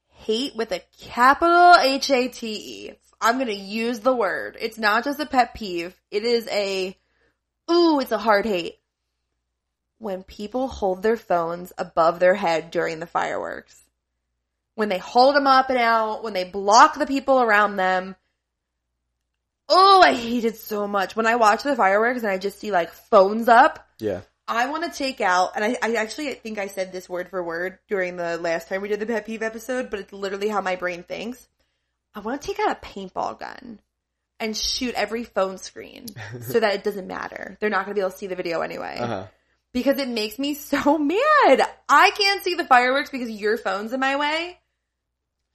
[0.09, 2.91] hate with a capital H A T E.
[3.21, 4.57] I'm gonna use the word.
[4.59, 5.95] It's not just a pet peeve.
[6.11, 6.97] It is a,
[7.71, 8.79] ooh, it's a hard hate
[9.97, 13.81] when people hold their phones above their head during the fireworks.
[14.75, 18.15] When they hold them up and out, when they block the people around them.
[19.67, 21.15] Oh, I hate it so much.
[21.15, 24.83] When I watch the fireworks and I just see like phones up, Yeah, I want
[24.83, 28.15] to take out, and I, I actually think I said this word for word during
[28.15, 31.01] the last time we did the pet peeve episode, but it's literally how my brain
[31.03, 31.47] thinks.
[32.15, 33.79] I want to take out a paintball gun
[34.39, 36.07] and shoot every phone screen
[36.41, 37.57] so that it doesn't matter.
[37.59, 39.27] They're not going to be able to see the video anyway uh-huh.
[39.73, 41.61] because it makes me so mad.
[41.89, 44.57] I can't see the fireworks because your phone's in my way.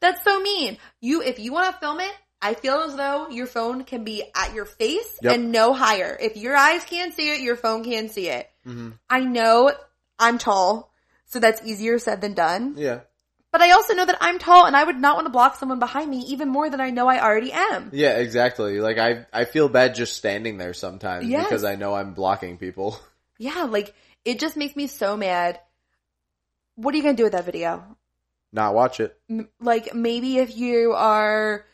[0.01, 0.79] That's so mean.
[1.01, 4.25] You, if you want to film it, I feel as though your phone can be
[4.35, 5.35] at your face Yep.
[5.35, 6.17] and no higher.
[6.19, 8.49] If your eyes can't see it, your phone can't see it.
[8.67, 8.91] Mm-hmm.
[9.11, 9.73] I know
[10.19, 10.91] I'm tall,
[11.27, 12.75] so that's easier said than done.
[12.79, 13.01] Yeah.
[13.53, 15.81] But I also know that I'm tall and I would not want to block someone
[15.81, 17.91] behind me even more than I know I already am.
[17.93, 18.81] Yeah, exactly.
[18.81, 21.45] Like I, I feel bad just standing there sometimes Yes.
[21.45, 22.99] because I know I'm blocking people.
[23.43, 23.95] Yeah, like
[24.27, 25.59] it just makes me so mad.
[26.75, 27.97] What are you going to do with that video?
[28.53, 29.19] Not watch it.
[29.59, 31.65] Like maybe if you are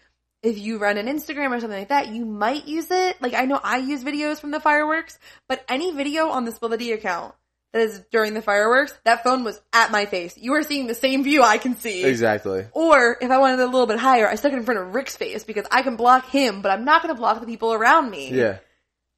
[0.45, 3.21] if you run an Instagram or something like that, you might use it.
[3.21, 6.69] Like I know I use videos from the fireworks, but any video on the Spill
[6.69, 7.46] the D account that
[7.79, 10.37] is during the fireworks, that phone was at my face.
[10.37, 12.05] You are seeing the same view I can see.
[12.05, 12.67] Exactly.
[12.73, 14.95] Or if I wanted it a little bit higher, I stuck it in front of
[14.95, 17.73] Ric's face because I can block him, but I'm not going to block the people
[17.73, 18.59] around me Yeah.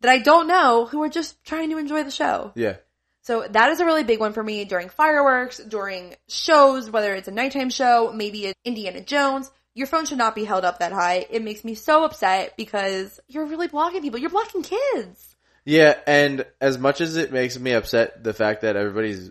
[0.00, 2.52] that I don't know who are just trying to enjoy the show.
[2.54, 2.76] Yeah.
[3.22, 7.28] So that is a really big one for me during fireworks, during shows, whether it's
[7.28, 9.50] a nighttime show, maybe it's Indiana Jones.
[9.74, 11.26] Your phone should not be held up that high.
[11.28, 14.18] It makes me so upset because you're really blocking people.
[14.18, 15.27] You're blocking kids.
[15.68, 19.30] Yeah, and as much as it makes me upset the fact that everybody's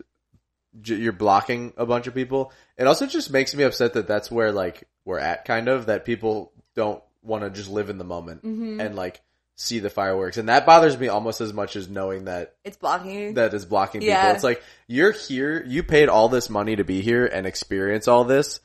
[0.84, 4.52] you're blocking a bunch of people, it also just makes me upset that that's where
[4.52, 8.44] like we're at kind of that people don't want to just live in the moment
[8.44, 8.80] Mm-hmm.
[8.80, 9.20] and like
[9.56, 10.38] see the fireworks.
[10.38, 14.02] And that bothers me almost as much as knowing that It's blocking that is blocking
[14.02, 14.14] people.
[14.14, 14.34] Yeah.
[14.34, 18.26] It's like you're here, you paid all this money to be here and experience all
[18.26, 18.60] this,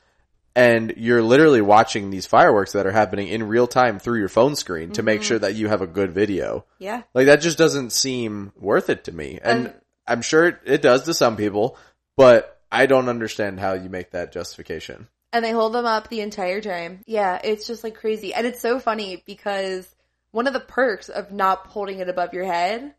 [0.54, 4.54] and you're literally watching these fireworks that are happening in real time through your phone
[4.56, 5.06] screen to Mm-hmm.
[5.06, 6.64] make sure that you have a good video.
[6.78, 7.02] yeah.
[7.14, 9.38] Like that just doesn't seem worth it to me.
[9.42, 9.74] And Um,
[10.06, 11.76] I'm sure it, it does to some people,
[12.16, 15.08] but I don't understand how you make that justification.
[15.32, 17.00] And they hold them up the entire time.
[17.06, 18.34] Yeah, it's just like crazy.
[18.34, 19.88] And it's so funny because
[20.32, 22.94] one of the perks of not holding it above your head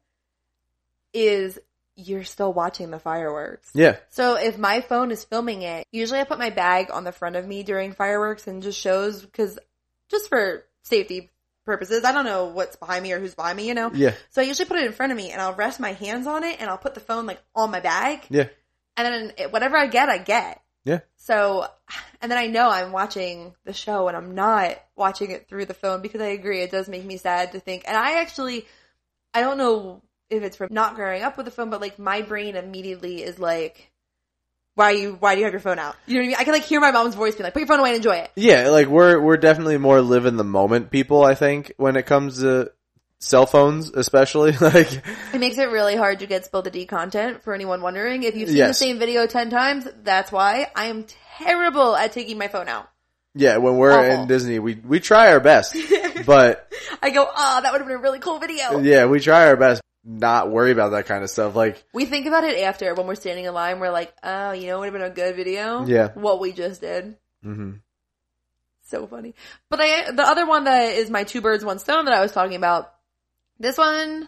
[1.14, 1.60] is
[1.96, 3.70] you're still watching the fireworks.
[3.74, 3.98] Yeah.
[4.10, 7.36] So if my phone is filming it, usually I put my bag on the front
[7.36, 9.60] of me during fireworks and just shows because
[10.10, 11.30] just for safety
[11.66, 13.92] purposes, I don't know what's behind me or who's behind me, you know?
[13.94, 14.14] Yeah.
[14.32, 16.44] So I usually put it in front of me and I'll rest my hands on
[16.44, 18.48] it and I'll put the phone like on my bag Yeah.
[18.98, 20.62] and then it, whatever I get, I get.
[20.86, 21.00] Yeah.
[21.16, 21.66] So,
[22.22, 25.74] and then I know I'm watching the show and I'm not watching it through the
[25.74, 27.84] phone because I agree it does make me sad to think.
[27.88, 28.66] And I actually,
[29.34, 30.02] I don't know
[30.34, 33.40] if it's from not growing up with a phone, but like my brain immediately is
[33.40, 33.92] like,
[34.76, 35.96] why you, why do you have your phone out?
[36.08, 36.36] You know what I mean?
[36.40, 38.16] I can like hear my mom's voice being like, put your phone away and enjoy
[38.16, 38.32] it.
[38.36, 42.06] Yeah, like we're we're definitely more live in the moment people, I think, when it
[42.06, 42.72] comes to
[43.20, 44.52] cell phones especially.
[44.62, 44.92] like
[45.34, 48.24] It makes it really hard to get Spill the D content for anyone wondering.
[48.24, 48.80] If you've seen Yes.
[48.80, 51.06] the same video 10 times, that's why I am
[51.38, 52.90] terrible at taking my phone out.
[53.36, 54.24] yeah, when we're Awful.
[54.24, 55.76] in Disney, we we try our best.
[56.26, 56.68] but
[57.02, 58.80] I go, oh, that would have been a really cool video.
[58.80, 61.56] yeah, we try our best not worry about that kind of stuff.
[61.56, 63.80] Like We think about it after when we're standing in line.
[63.80, 65.86] We're like, oh, you know, it would have been a good video.
[65.86, 66.10] Yeah.
[66.14, 67.16] What we just did.
[67.44, 67.80] mhm.
[68.86, 69.34] So funny.
[69.70, 72.32] But I, the other one that is my two birds, one stone that I was
[72.34, 72.94] talking about,
[73.58, 74.28] this one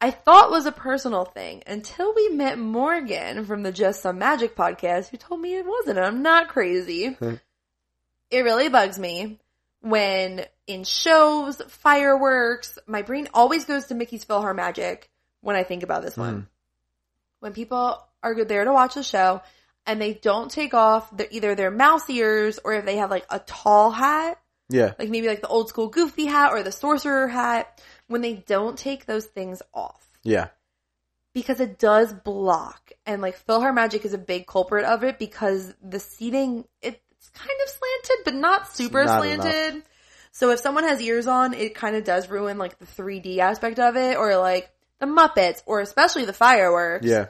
[0.00, 4.54] I thought was a personal thing until we met Morgan from the Just Some Magic
[4.54, 5.98] podcast who told me it wasn't.
[5.98, 7.16] I'm not crazy.
[8.30, 9.40] it really bugs me
[9.88, 15.04] when in shows, fireworks, my brain always goes to Mickey's PhilharMagic
[15.40, 16.20] when I think about this hmm.
[16.20, 16.48] one.
[17.40, 19.42] When people are there to watch the show
[19.86, 23.24] and they don't take off their, either their mouse ears or if they have like
[23.30, 24.92] a tall hat, Yeah.
[24.98, 28.76] like maybe like the old school goofy hat or the sorcerer hat, when they don't
[28.76, 30.48] take those things off Yeah.
[31.32, 36.00] because it does block and like PhilharMagic is a big culprit of it because the
[36.00, 36.64] seating
[37.18, 39.82] it's kind of slanted but not super Not slanted.
[40.32, 43.78] So if someone has ears on, it kind of does ruin like the 3D aspect
[43.78, 47.06] of it or like the Muppets or especially the fireworks.
[47.06, 47.26] Yeah.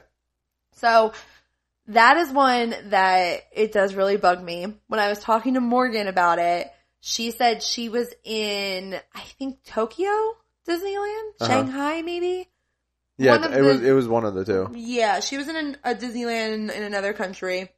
[0.73, 1.13] So
[1.87, 4.75] that is one that it does really bug me.
[4.87, 6.71] When I was talking to Morgan about it,
[7.01, 10.11] she said she was in, I think Tokyo
[10.67, 11.47] Disneyland, Uh-huh.
[11.47, 12.47] Shanghai maybe.
[13.17, 14.69] Yeah, it was it was one of the two.
[14.75, 17.69] Yeah, she was in an, a Disneyland in another country,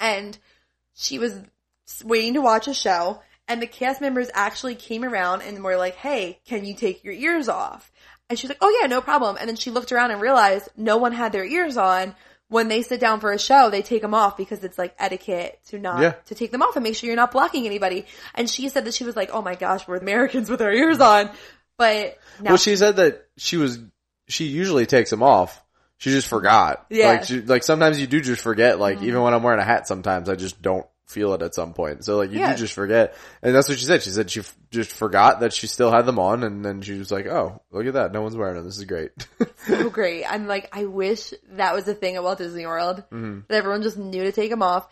[0.00, 0.36] and
[0.96, 1.38] she was
[2.04, 5.94] waiting to watch a show, and the cast members actually came around and were like,
[5.94, 7.92] "Hey, can you take your ears off?"
[8.28, 10.96] And she's like, "Oh yeah, no problem." And then she looked around and realized no
[10.96, 12.16] one had their ears on.
[12.48, 15.58] When they sit down for a show, they take them off because it's like etiquette
[15.68, 16.12] to not Yeah.
[16.26, 18.06] to take them off and make sure you're not blocking anybody.
[18.34, 21.00] And she said that she was like, "Oh my gosh, we're Americans with our ears
[21.00, 21.30] on,"
[21.76, 23.78] but now Well, she said that she was
[24.28, 25.62] she usually takes them off.
[25.98, 26.86] She just forgot.
[26.90, 27.08] Yeah.
[27.08, 28.78] Like she, like sometimes you do just forget.
[28.78, 29.22] Like even mm-hmm.
[29.22, 32.04] when I'm wearing a hat, sometimes I just don't feel it at some point.
[32.04, 32.52] So like you Yeah.
[32.52, 33.14] do just forget.
[33.42, 34.02] And that's what she said.
[34.02, 36.98] She said she f- just forgot that she still had them on, and then she
[36.98, 38.12] was like, "Oh, look at that!
[38.12, 38.64] No one's wearing them.
[38.64, 39.10] This is great."
[39.66, 40.24] so great.
[40.24, 42.98] I'm like, I wish that was a thing at Walt Disney World.
[43.10, 43.40] Mm-hmm.
[43.48, 44.88] That everyone just knew to take them off.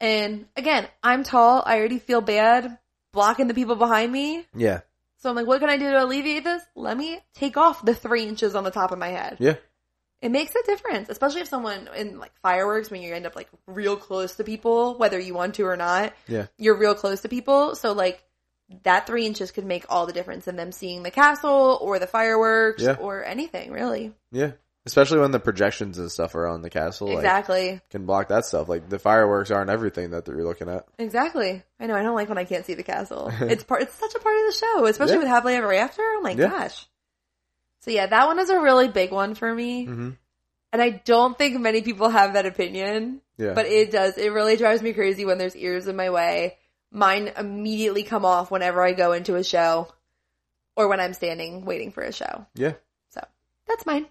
[0.00, 1.62] And again, I'm tall.
[1.64, 2.78] I already feel bad
[3.12, 4.46] blocking the people behind me.
[4.54, 4.80] Yeah.
[5.18, 6.62] So I'm like, what can I do to alleviate this?
[6.76, 9.36] Let me take off the three inches on the top of my head.
[9.40, 9.56] Yeah.
[10.20, 13.48] It makes a difference, especially if someone in like fireworks when you end up like
[13.66, 16.12] real close to people, whether you want to or not.
[16.26, 16.46] Yeah.
[16.56, 17.76] You're real close to people.
[17.76, 18.22] So like
[18.82, 22.06] that three inches could make all the difference in them seeing the castle or the
[22.08, 22.96] fireworks Yeah.
[22.98, 24.12] or anything really.
[24.32, 24.52] Yeah.
[24.86, 27.08] Especially when the projections and stuff are on the castle.
[27.08, 27.80] Like, Exactly.
[27.90, 28.68] can block that stuff.
[28.68, 30.86] Like the fireworks aren't everything that you're looking at.
[30.98, 31.62] Exactly.
[31.78, 31.94] I know.
[31.94, 33.30] I don't like when I can't see the castle.
[33.40, 33.82] it's part.
[33.82, 35.18] It's such a part of the show, especially Yeah.
[35.20, 36.02] with Happily Ever After.
[36.02, 36.48] Oh my Yeah.
[36.48, 36.86] gosh.
[37.80, 40.10] So yeah, that one is a really big one for me, hmm
[40.70, 43.22] and I don't think many people have that opinion.
[43.38, 43.54] Yeah.
[43.54, 44.18] But it does.
[44.18, 46.58] It really drives me crazy when there's ears in my way.
[46.90, 49.88] Mine immediately come off whenever I go into a show,
[50.76, 52.46] or when I'm standing waiting for a show.
[52.54, 52.74] yeah.
[53.10, 53.24] So
[53.66, 54.06] that's mine.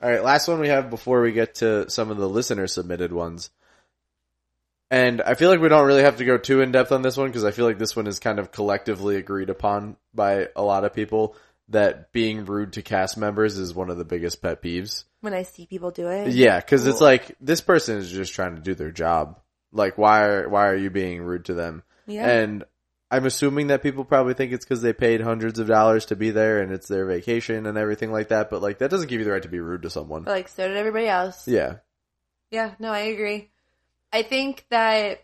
[0.00, 3.12] All right, last one we have before we get to some of the listener submitted
[3.12, 3.50] ones.
[4.90, 7.16] And I feel like we don't really have to go too in depth on this
[7.16, 10.62] one because I feel like this one is kind of collectively agreed upon by a
[10.62, 11.36] lot of people
[11.70, 15.04] that being rude to cast members is one of the biggest pet peeves.
[15.20, 18.54] When I see people do it, Yeah, because it's like this person is just trying
[18.54, 19.40] to do their job.
[19.72, 21.82] Like, why are why are you being rude to them?
[22.06, 22.64] yeah, And
[23.10, 26.30] I'm assuming that people probably think it's because they paid hundreds of dollars to be
[26.30, 28.48] there and it's their vacation and everything like that.
[28.50, 30.22] But like, that doesn't give you the right to be rude to someone.
[30.24, 31.46] but like so did everybody else.
[31.48, 31.76] Yeah,
[32.50, 33.50] Yeah, no, I agree.
[34.12, 35.22] I think that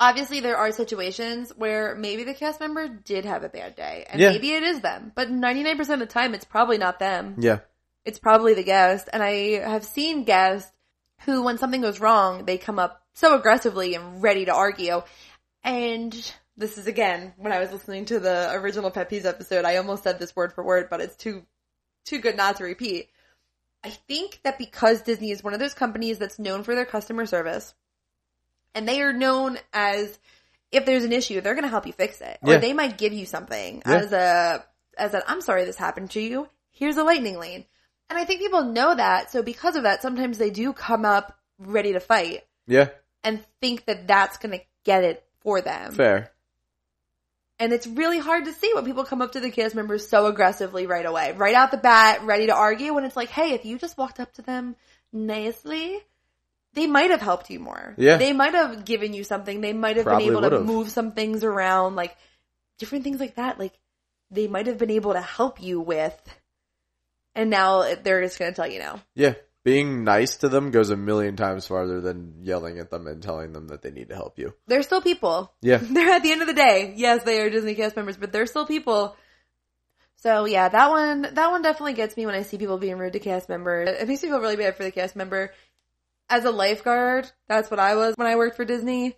[0.00, 4.20] obviously there are situations where maybe the cast member did have a bad day and
[4.20, 4.30] Yeah.
[4.30, 7.36] maybe it is them, but 99% of the time it's probably not them.
[7.38, 7.60] yeah,
[8.04, 9.08] It's probably the guest.
[9.12, 10.70] And I have seen guests
[11.22, 15.02] who, when something goes wrong, they come up so aggressively and ready to argue.
[15.64, 16.14] And
[16.56, 20.04] this is again, when I was listening to the original Pet Peeves episode, I almost
[20.04, 21.44] said this word for word, but it's too,
[22.04, 23.10] too good not to repeat.
[23.84, 27.26] I think that because Disney is one of those companies that's known for their customer
[27.26, 27.74] service,
[28.74, 30.18] and they are known as
[30.70, 32.58] if there's an issue, they're going to help you fix it, or Yeah.
[32.58, 33.94] they might give you something Yeah.
[33.96, 34.64] as a
[34.96, 36.48] as an I'm sorry this happened to you.
[36.70, 37.64] Here's a lightning lane,
[38.10, 39.30] and I think people know that.
[39.32, 42.88] So because of that, sometimes they do come up ready to fight yeah,
[43.24, 45.92] and think that that's going to get it for them.
[45.92, 46.30] fair.
[47.60, 50.26] And it's really hard to see when people come up to the cast members so
[50.26, 52.94] aggressively right away, right out the bat, ready to argue.
[52.94, 54.76] When it's like, hey, if you just walked up to them
[55.12, 55.98] nicely,
[56.78, 57.94] they might have helped you more.
[57.98, 58.16] Yeah.
[58.16, 59.60] They might have given you something.
[59.60, 60.66] They might have Probably been able to would've.
[60.66, 62.16] move some things around, like
[62.78, 63.58] different things like that.
[63.58, 63.72] Like
[64.30, 66.16] they might have been able to help you with.
[67.34, 69.00] And now they're just going to tell you no.
[69.14, 73.22] Yeah, being nice to them goes a million times farther than yelling at them and
[73.22, 74.54] telling them that they need to help you.
[74.66, 75.52] They're still people.
[75.60, 78.32] Yeah, they're at the end of the day, yes, they are Disney cast members, but
[78.32, 79.16] they're still people.
[80.16, 83.12] So yeah, that one, that one definitely gets me when I see people being rude
[83.12, 83.88] to cast members.
[83.88, 85.52] It makes me feel really bad for the cast member.
[86.30, 89.16] As a lifeguard, that's what I was when I worked for Disney.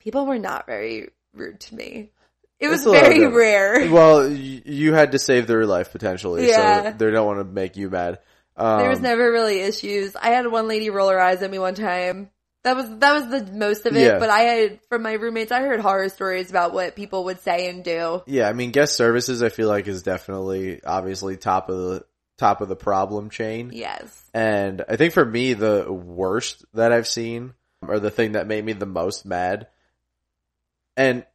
[0.00, 2.10] People were not very rude to me.
[2.58, 3.90] It was It's a little very rare.
[3.90, 6.82] well, you had to save their life potentially, Yeah.
[6.92, 8.18] so they don't want to make you mad.
[8.56, 10.16] Um, There was never really issues.
[10.16, 12.30] I had one lady roll her eyes at me one time.
[12.64, 14.04] That was that was the most of it.
[14.04, 14.18] Yeah.
[14.18, 17.68] But I had from my roommates, I heard horror stories about what people would say
[17.70, 18.22] and do.
[18.26, 22.04] Yeah, I mean, guest services, I feel like is definitely, obviously, top of the
[22.38, 23.70] top of the problem chain.
[23.74, 24.24] Yes.
[24.32, 27.54] And I think for me, the worst that I've seen,
[27.86, 29.66] or the thing that made me the most mad,
[30.96, 31.26] and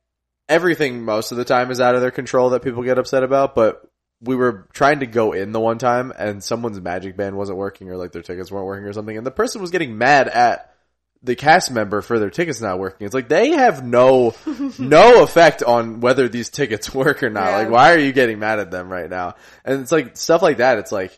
[0.49, 3.55] everything most of the time is out of their control that people get upset about,
[3.55, 3.87] but
[4.21, 7.89] we were trying to go in the one time and someone's magic band wasn't working
[7.89, 10.72] or like their tickets weren't working or something, and the person was getting mad at
[11.23, 13.05] the cast member for their tickets not working.
[13.05, 14.36] It's like they have no
[14.77, 17.45] no effect on whether these tickets work or not.
[17.49, 17.57] Yeah.
[17.59, 19.36] Like why are you getting mad at them right now?
[19.63, 20.77] And it's like stuff like that.
[20.79, 21.17] It's like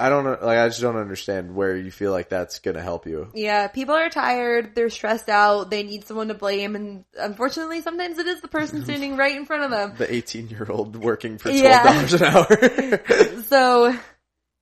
[0.00, 0.38] I don't know.
[0.40, 3.28] Like I just don't understand where you feel like that's gonna help you.
[3.34, 8.16] Yeah, people are tired, they're stressed out, they need someone to blame, and unfortunately sometimes
[8.18, 9.94] it is the person standing right in front of them.
[9.98, 11.82] The eighteen year old working for twelve Yeah.
[11.82, 13.42] dollars an hour.
[13.42, 13.96] So,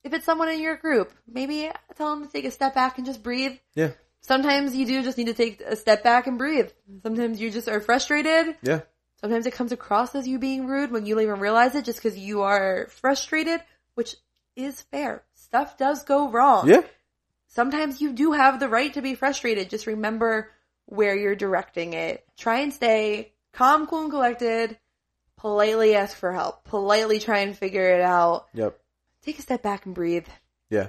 [0.07, 3.07] if it's someone in your group, maybe tell them to take a step back and
[3.07, 3.59] just breathe.
[3.75, 3.91] yeah,
[4.23, 6.71] Sometimes you do just need to take a step back and breathe.
[7.03, 8.57] Sometimes you just are frustrated.
[8.63, 8.81] yeah,
[9.21, 11.99] Sometimes it comes across as you being rude when you don't even realize it just
[12.03, 13.61] because you are frustrated,
[13.95, 14.17] which
[14.57, 15.23] is fair.
[15.35, 16.69] Stuff does go wrong.
[16.69, 16.83] yeah,
[17.49, 19.71] sometimes you do have the right to be frustrated.
[19.71, 20.51] Just remember
[20.87, 22.25] where you're directing it.
[22.37, 24.79] Try and stay calm, cool, and collected.
[25.37, 26.65] Politely ask for help.
[26.65, 28.47] Politely try and figure it out.
[28.55, 28.79] yep,
[29.27, 30.27] Take a step back and breathe.
[30.71, 30.89] yeah.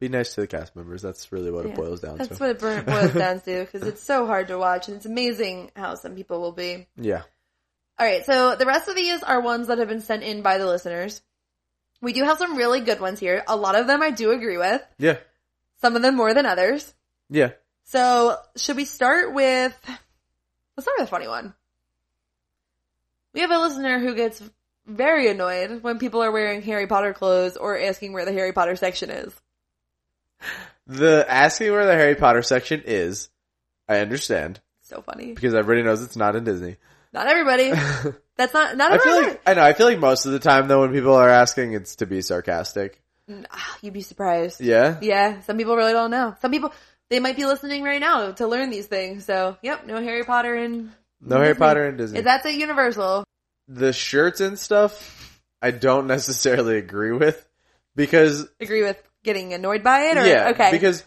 [0.00, 1.02] Be nice to the cast members.
[1.02, 1.72] That's really what Yeah.
[1.72, 2.34] it boils down That's to.
[2.38, 5.72] That's what it boils down to because it's so hard to watch and it's amazing
[5.74, 6.86] how some people will be.
[6.96, 7.22] yeah,
[7.98, 10.58] All right, so the rest of these are ones that have been sent in by
[10.58, 11.20] the listeners.
[12.00, 13.42] We do have some really good ones here.
[13.48, 14.80] A lot of them I do agree with.
[14.98, 15.18] yeah,
[15.80, 16.94] Some of them more than others.
[17.28, 17.50] yeah.
[17.82, 21.54] So, should we start with Let's start with a funny one.
[23.34, 24.40] We have a listener who gets
[24.88, 28.74] very annoyed when people are wearing Harry Potter clothes or asking where the Harry Potter
[28.76, 29.32] section is.
[30.86, 33.28] The asking where the Harry Potter section is,
[33.88, 35.32] I understand So funny.
[35.34, 36.76] because everybody knows it's not in Disney.
[37.12, 37.70] Not everybody.
[38.36, 39.38] That's not not I feel everybody.
[39.38, 39.62] like I know.
[39.62, 42.22] I feel like most of the time though, when people are asking, it's to be
[42.22, 43.02] sarcastic.
[43.50, 44.60] Ah, You'd be surprised.
[44.60, 44.98] Yeah.
[45.02, 46.34] Yeah, some people really don't know.
[46.40, 46.72] Some people
[47.10, 49.24] they might be listening right now to learn these things.
[49.24, 52.20] So, yep, no Harry Potter and No Harry Potter and Disney.
[52.22, 53.24] that's at Universal.
[53.68, 57.46] The shirts and stuff, I don't necessarily agree with
[57.94, 60.70] because Agree with getting annoyed by it or yeah, okay.
[60.70, 61.04] because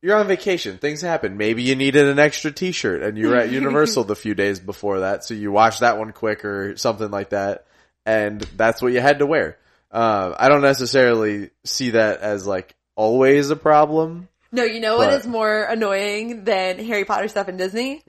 [0.00, 0.78] you're on vacation.
[0.78, 1.36] Things happen.
[1.36, 5.00] Maybe you needed an extra T-shirt, and you were at Universal the few days before
[5.00, 7.66] that, so you washed that one quick or something like that,
[8.06, 9.58] and that's what you had to wear.
[9.90, 14.28] Uh, I don't necessarily see that as like always a problem.
[14.52, 18.04] no, you know what but- is more annoying than Harry Potter stuff in Disney?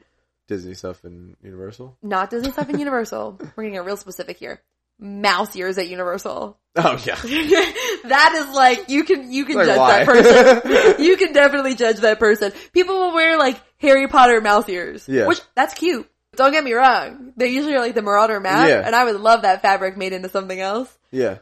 [0.49, 1.97] Disney stuff in Universal.
[2.03, 3.39] Not Disney stuff in Universal.
[3.55, 4.61] We're getting real specific here.
[4.99, 6.57] Mouse ears at Universal.
[6.75, 7.15] Oh yeah,
[8.09, 10.03] that is like you can you can Like, judge why?
[10.03, 10.95] that person.
[11.05, 12.51] you can definitely judge that person.
[12.73, 15.07] People will wear like Harry Potter mouse ears.
[15.07, 15.27] Yeah.
[15.27, 16.09] Which that's cute.
[16.35, 17.31] Don't get me wrong.
[17.37, 18.83] They usually are like the Marauder map, Yeah.
[18.85, 20.95] and I would love that fabric made into something else.
[21.11, 21.37] yeah.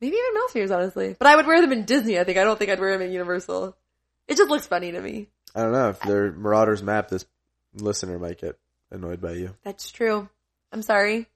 [0.00, 1.14] Maybe even mouse ears, honestly.
[1.16, 2.36] But I would wear them in Disney, I think.
[2.36, 3.76] I don't think I'd wear them in Universal.
[4.26, 5.28] It just looks funny to me.
[5.54, 7.08] I don't know if they're Marauders map.
[7.08, 7.24] This
[7.74, 8.58] listener might get
[8.90, 9.54] annoyed by you.
[9.64, 10.28] That's true.
[10.72, 11.28] I'm sorry.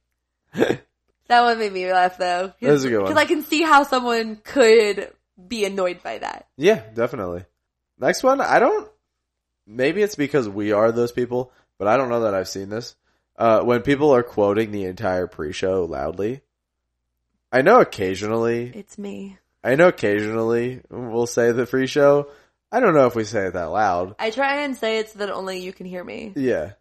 [0.55, 0.81] that
[1.29, 2.53] one made me laugh though.
[2.61, 3.07] That was a good one.
[3.09, 5.13] Because I can see how someone could
[5.49, 6.47] be annoyed by that.
[6.57, 7.45] Yeah, definitely.
[7.99, 8.89] Next one, I don't.
[9.67, 12.95] Maybe it's because we are those people, but I don't know that I've seen this.
[13.37, 16.41] Uh, when people are quoting the entire pre-show loudly,
[17.53, 19.39] I know occasionally, It's me.
[19.63, 22.29] I know occasionally we'll say the pre-show.
[22.77, 24.15] I don't know if we say it that loud.
[24.19, 26.35] I try and say it so that only you can hear me.
[26.37, 26.73] Yeah,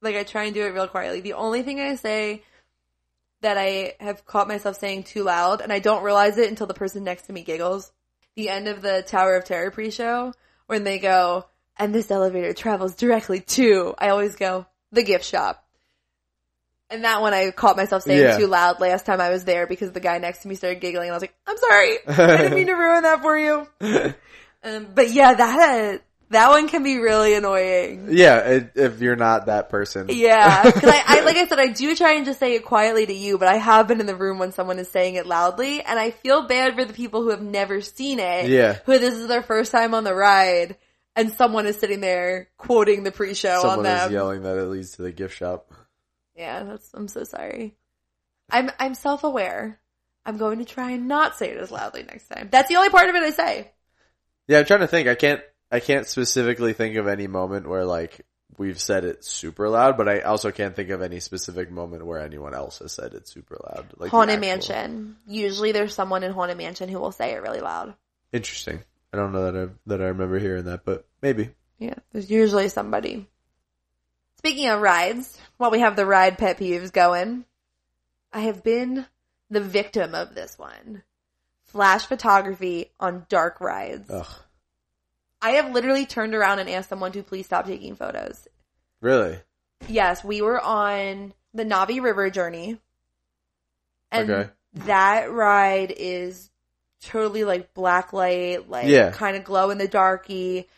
[0.00, 1.20] Like I try and do it real quietly.
[1.20, 2.42] The only thing I say
[3.42, 6.72] that I have caught myself saying too loud, and I don't realize it until the
[6.72, 7.92] person next to me giggles.
[8.34, 10.32] The end of the Tower of Terror pre-show
[10.68, 11.44] when they go,
[11.76, 13.94] and this elevator travels directly to.
[13.98, 15.66] I always go the gift shop.
[16.88, 18.38] And that one I caught myself saying Yeah.
[18.38, 21.08] too loud last time I was there because the guy next to me started giggling
[21.08, 21.98] and I was like, I'm sorry.
[22.08, 23.68] I didn't mean to ruin that for you.
[24.64, 25.98] Um, but yeah, that, uh,
[26.30, 28.08] that one can be really annoying.
[28.10, 28.60] yeah.
[28.74, 32.14] If you're not that person, Yeah, because I, I, like I said, I do try
[32.14, 34.52] and just say it quietly to you, but I have been in the room when
[34.52, 37.80] someone is saying it loudly, and I feel bad for the people who have never
[37.80, 38.48] seen it.
[38.48, 38.78] Yeah.
[38.86, 40.76] who this is their first time on the ride,
[41.14, 44.06] and someone is sitting there quoting the pre-show on someone them.
[44.06, 45.72] is yelling that it leads to the gift shop.
[46.34, 46.90] Yeah, that's.
[46.94, 47.76] I'm so sorry.
[48.50, 49.78] I'm I'm self-aware.
[50.26, 52.48] I'm going to try and not say it as loudly next time.
[52.50, 53.70] That's the only part of it I say.
[54.48, 55.08] Yeah, I'm trying to think.
[55.08, 55.40] I can't.
[55.70, 58.24] I can't specifically think of any moment where like
[58.58, 62.20] we've said it super loud, but I also can't think of any specific moment where
[62.20, 63.86] anyone else has said it super loud.
[63.96, 65.16] Like Haunted actual- Mansion.
[65.26, 67.94] Usually, there's someone in Haunted Mansion who will say it really loud.
[68.32, 68.82] Interesting.
[69.12, 71.50] I don't know that I that I remember hearing that, but maybe.
[71.78, 73.26] Yeah, there's usually somebody.
[74.38, 77.44] Speaking of rides, while we have the ride pet peeves going,
[78.32, 79.06] I have been
[79.50, 81.02] the victim of this one.
[81.74, 84.08] Flash photography on dark rides.
[84.08, 84.28] Ugh.
[85.42, 88.46] I have literally turned around and asked someone to please stop taking photos.
[89.00, 89.40] Really?
[89.88, 92.78] Yes, we were on the Na'vi River journey.
[94.12, 94.50] And Okay.
[94.86, 96.48] that ride is
[97.00, 99.10] totally like black light, like Yeah.
[99.10, 100.68] kind of glow in the darky.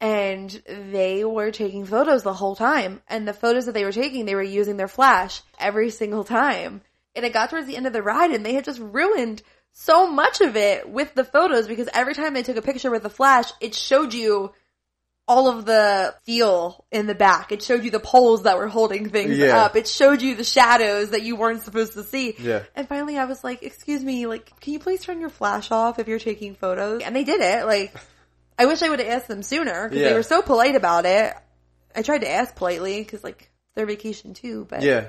[0.00, 3.02] And they were taking photos the whole time.
[3.08, 6.82] And the photos that they were taking, they were using their flash every single time.
[7.16, 9.42] And it got towards the end of the ride and they had just ruined
[9.78, 13.02] so much of it with the photos because every time they took a picture with
[13.02, 14.52] the flash, it showed you
[15.28, 17.52] all of the feel in the back.
[17.52, 19.58] It showed you the poles that were holding things Yeah.
[19.64, 19.76] up.
[19.76, 22.34] It showed you the shadows that you weren't supposed to see.
[22.38, 22.62] Yeah.
[22.74, 25.98] And finally I was like, excuse me, like, can you please turn your flash off
[25.98, 27.02] if you're taking photos?
[27.02, 27.66] And they did it.
[27.66, 27.94] Like,
[28.58, 30.08] I wish I would have asked them sooner because Yeah.
[30.08, 31.34] they were so polite about it.
[31.94, 35.08] I tried to ask politely because like, it's their vacation too, but Yeah.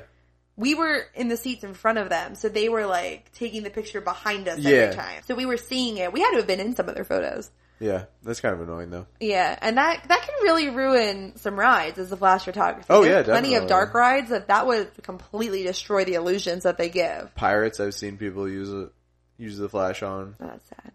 [0.57, 3.69] We were in the seats in front of them, so they were like taking the
[3.69, 4.71] picture behind us Yeah.
[4.71, 5.21] every time.
[5.25, 6.11] So we were seeing it.
[6.11, 7.49] We had to have been in some of their photos.
[7.79, 8.05] Yeah.
[8.23, 9.05] That's kind of annoying though.
[9.19, 12.87] Yeah, and that that can really ruin some rides as the flash photography.
[12.89, 16.77] Oh, There's yeah, plenty of dark rides that that would completely destroy the illusions that
[16.79, 17.33] they give.
[17.35, 18.89] Pirates, I've seen people use it,
[19.37, 20.35] use the flash on.
[20.41, 20.91] Oh, that's sad.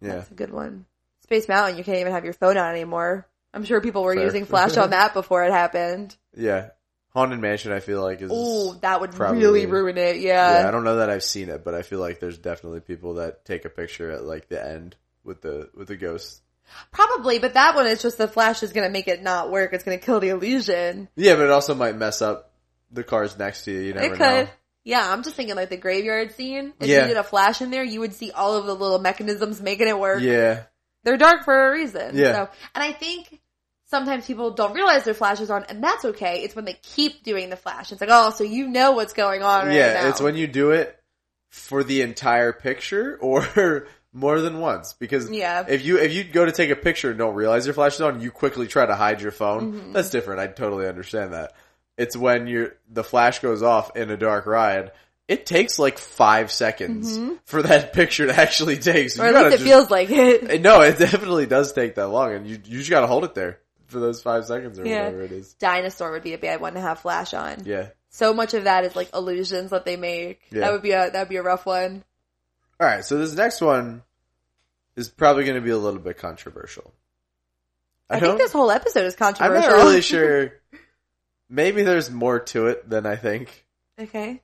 [0.00, 0.14] Yeah.
[0.14, 0.86] That's a good one.
[1.24, 3.26] Space Mountain, you can't even have your phone on anymore.
[3.52, 4.24] I'm sure people were Fair.
[4.24, 6.16] using flash on that before it happened.
[6.36, 6.70] Yeah.
[7.14, 8.30] Haunted Mansion, I feel like is.
[8.34, 10.16] Oh, that would probably- really ruin it.
[10.16, 10.60] yeah.
[10.62, 10.68] Yeah.
[10.68, 13.44] I don't know that I've seen it, but I feel like there's definitely people that
[13.44, 16.40] take a picture at like the end with the with the ghost.
[16.90, 19.72] Probably, but that one is just the flash is going to make it not work.
[19.72, 21.08] It's going to kill the illusion.
[21.14, 22.50] Yeah, but it also might mess up
[22.90, 23.80] the cars next to you.
[23.80, 24.18] You never it could.
[24.18, 24.48] know.
[24.82, 26.72] Yeah, I'm just thinking like the graveyard scene.
[26.80, 27.02] If Yeah.
[27.02, 29.88] you did a flash in there, you would see all of the little mechanisms making
[29.88, 30.20] it work.
[30.22, 30.64] Yeah.
[31.04, 32.16] They're dark for a reason.
[32.16, 32.32] Yeah.
[32.32, 33.40] So, and I think
[33.94, 36.42] sometimes people don't realize their flash is on, and that's okay.
[36.42, 37.92] It's when they keep doing the flash.
[37.92, 40.08] It's like, oh, so you know what's going on right yeah, now.
[40.08, 40.98] it's when you do it
[41.50, 44.92] for the entire picture or more than once.
[44.94, 45.64] Because Yeah.
[45.68, 48.00] if you if you go to take a picture and don't realize your flash is
[48.00, 49.72] on, you quickly try to hide your phone.
[49.72, 49.92] Mm-hmm.
[49.92, 50.40] That's different.
[50.40, 51.52] I totally understand that.
[51.96, 54.90] It's when you the flash goes off in a dark ride.
[55.26, 59.08] It takes like five seconds for that picture to actually take.
[59.10, 59.34] So Mm-hmm.
[59.34, 60.60] or at least it just- feels like it.
[60.68, 63.58] No, it definitely does take that long, and you you just gotta hold it there
[63.86, 65.04] for those five seconds or Yeah.
[65.04, 65.54] whatever it is.
[65.54, 67.62] Dinosaur would be a bad one to have flash on.
[67.64, 67.88] Yeah.
[68.10, 70.40] So much of that is like illusions that they make.
[70.50, 70.60] Yeah.
[70.60, 72.04] That would be a that'd be a rough one.
[72.80, 74.02] All right, so this next one
[74.96, 76.92] is probably going to be a little bit controversial.
[78.10, 79.64] I, think this whole episode is controversial.
[79.64, 80.52] I'm not really sure.
[81.48, 83.64] Maybe there's more to it than I think,
[83.98, 84.42] okay.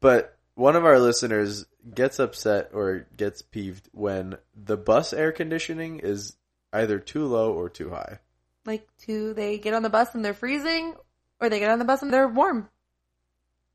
[0.00, 6.00] but one of our listeners gets upset or gets peeved when the bus air conditioning
[6.00, 6.36] is
[6.72, 8.18] either too low or too high.
[8.66, 10.94] Like, do they get on the bus and they're freezing,
[11.40, 12.68] or they get on the bus and they're warm?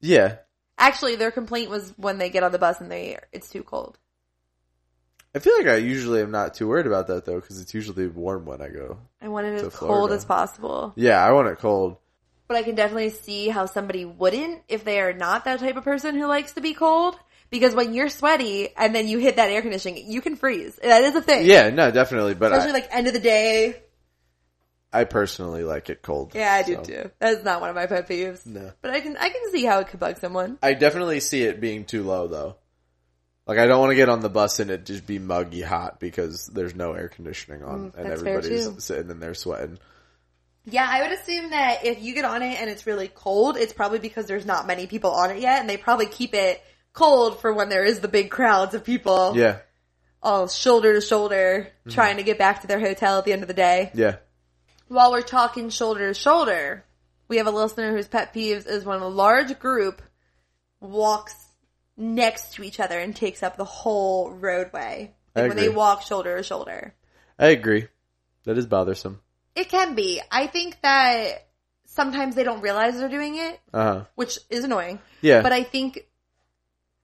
[0.01, 0.37] Yeah,
[0.79, 3.99] Actually, their complaint was when they get on the bus and they it's too cold.
[5.35, 8.07] I feel like I usually am not too worried about that though, because it's usually
[8.07, 8.97] warm when I go.
[9.21, 9.99] I want it as Florida.
[9.99, 10.93] cold as possible.
[10.95, 11.97] Yeah, I want it cold.
[12.47, 15.83] But I can definitely see how somebody wouldn't if they are not that type of
[15.83, 17.19] person who likes to be cold.
[17.51, 20.79] Because when you're sweaty and then you hit that air conditioning, you can freeze.
[20.81, 21.45] That is a thing.
[21.45, 22.35] Yeah, no, definitely.
[22.35, 23.75] But Especially I, like end of the day.
[24.91, 26.31] I personally like it cold.
[26.33, 27.11] Yeah, I do so, too.
[27.19, 28.45] That's not one of my pet peeves.
[28.45, 28.71] No.
[28.81, 30.57] But I can I can see how it could bug someone.
[30.63, 32.55] I definitely see it being too low though.
[33.45, 35.99] Like I don't want to get on the bus and it just be muggy hot
[35.99, 39.79] because there's no air conditioning on Mm, and everybody's sitting in there sweating.
[40.65, 43.73] Yeah, I would assume that if you get on it and it's really cold, it's
[43.73, 46.61] probably because there's not many people on it yet, and they probably keep it
[46.93, 49.59] cold for when there is the big crowds of people Yeah,
[50.21, 53.47] all shoulder to shoulder trying to get back to their hotel at the end of
[53.47, 53.89] the day.
[53.95, 54.17] yeah.
[54.89, 56.83] While we're talking shoulder to shoulder,
[57.27, 60.01] we have a listener whose pet peeves is when a large group
[60.81, 61.35] walks
[61.95, 65.13] next to each other and takes up the whole roadway.
[65.35, 66.95] Like when they walk shoulder to shoulder.
[67.37, 67.87] I agree.
[68.45, 69.21] That is bothersome.
[69.55, 70.21] It can be.
[70.31, 71.47] I think that
[71.85, 74.05] sometimes they don't realize they're doing it, Uh huh.
[74.15, 74.99] which is annoying.
[75.21, 75.41] Yeah.
[75.43, 76.07] But I think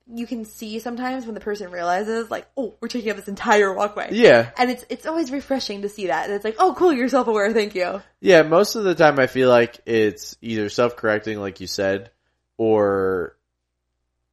[0.08, 3.74] you can see sometimes when the person realizes, like, oh, we're taking up this entire
[3.74, 4.10] walkway.
[4.12, 4.52] yeah.
[4.58, 6.26] And it's it's always refreshing to see that.
[6.26, 7.52] And it's like, oh, cool, you're self aware.
[7.54, 8.02] Thank you.
[8.22, 12.12] Yeah, most of the time I feel like it's either self-correcting, like you said,
[12.58, 13.36] or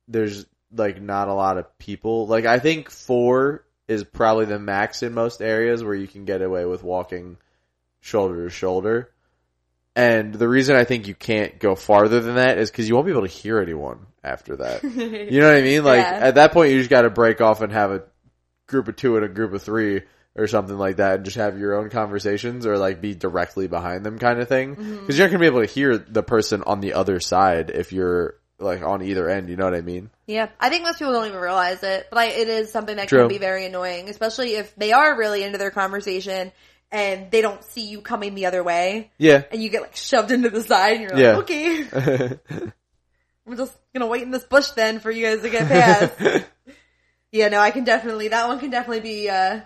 [0.09, 2.27] there's like not a lot of people.
[2.27, 6.43] Like I think four is probably the max in most areas where you can get
[6.43, 7.37] away with walking
[8.01, 9.12] shoulder to shoulder.
[9.95, 13.07] And the reason I think you can't go farther than that is because you won't
[13.07, 14.82] be able to hear anyone after that.
[14.84, 15.84] you know what I mean?
[15.84, 16.18] Like Yeah.
[16.22, 18.03] at that point, you just got to break off and have a
[18.68, 20.03] group of two and a group of three
[20.34, 24.03] or something like that, and just have your own conversations or like be directly behind
[24.07, 24.70] them, kind of thing.
[24.70, 25.12] Because Mm-hmm.
[25.12, 28.36] you're not gonna be able to hear the person on the other side if you're
[28.59, 29.51] like on either end.
[29.51, 30.09] You know what I mean?
[30.26, 33.09] Yeah, I think most people don't even realize it, but I, it is something that
[33.09, 33.18] True.
[33.18, 36.51] can be very annoying, especially if they are really into their conversation
[36.93, 39.43] and they don't see you coming the other way, Yeah.
[39.51, 41.36] and you get like shoved into the side, and you're like, Yeah.
[41.38, 42.38] okay,
[43.47, 46.45] I'm just gonna wait in this bush then for you guys to get past.
[47.32, 49.61] yeah, no, I can definitely that one can definitely be uh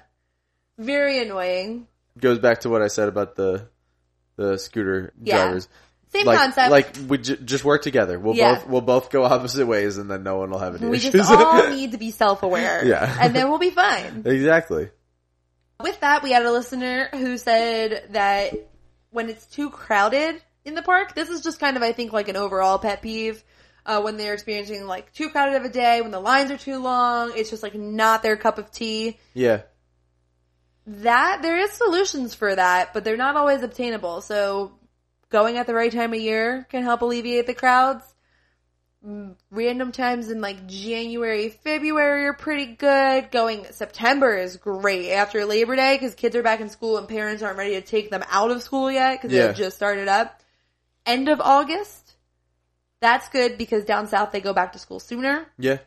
[0.78, 1.86] very annoying.
[2.18, 3.68] Goes back to what I said about the
[4.36, 5.44] the scooter Yeah.
[5.44, 5.68] drivers.
[6.12, 6.70] Same like, concept.
[6.70, 8.18] like we j- just work together.
[8.18, 8.54] We'll Yeah.
[8.54, 11.12] both we'll both go opposite ways, and then no one will have any we issues.
[11.12, 13.14] just all need to be self aware, Yeah.
[13.20, 14.22] and then we'll be fine.
[14.24, 14.88] exactly.
[15.80, 18.52] With that, we had a listener who said that
[19.10, 22.28] when it's too crowded in the park, this is just kind of, I think, like
[22.28, 23.42] an overall pet peeve.
[23.84, 26.80] Uh, when they're experiencing like too crowded of a day, when the lines are too
[26.80, 29.16] long, it's just like not their cup of tea.
[29.32, 29.62] Yeah.
[30.88, 34.22] That, there is solutions for that, but they're not always obtainable.
[34.22, 34.72] So
[35.28, 38.02] going at the right time of year can help alleviate the crowds.
[39.50, 43.30] Random times in like January, February are pretty good.
[43.30, 47.40] Going September is great after Labor Day because kids are back in school and parents
[47.40, 49.46] aren't ready to take them out of school yet because Yeah.
[49.46, 50.42] they've just started up.
[51.04, 52.16] End of August,
[53.00, 55.46] that's good because down south they go back to school sooner.
[55.56, 55.78] Yeah.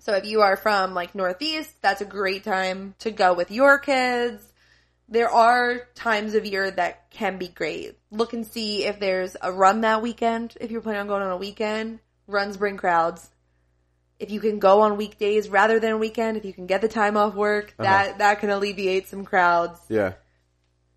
[0.00, 3.78] So if you are from like Northeast, that's a great time to go with your
[3.78, 4.42] kids.
[5.08, 7.98] There are times of year that can be great.
[8.10, 10.56] Look and see if there's a run that weekend.
[10.58, 13.30] If you're planning on going on a weekend, runs bring crowds.
[14.18, 17.18] if you can go on weekdays rather than weekend, if you can get the time
[17.18, 17.84] off work, Uh-huh.
[17.84, 19.78] that that can alleviate some crowds.
[19.90, 20.14] Yeah.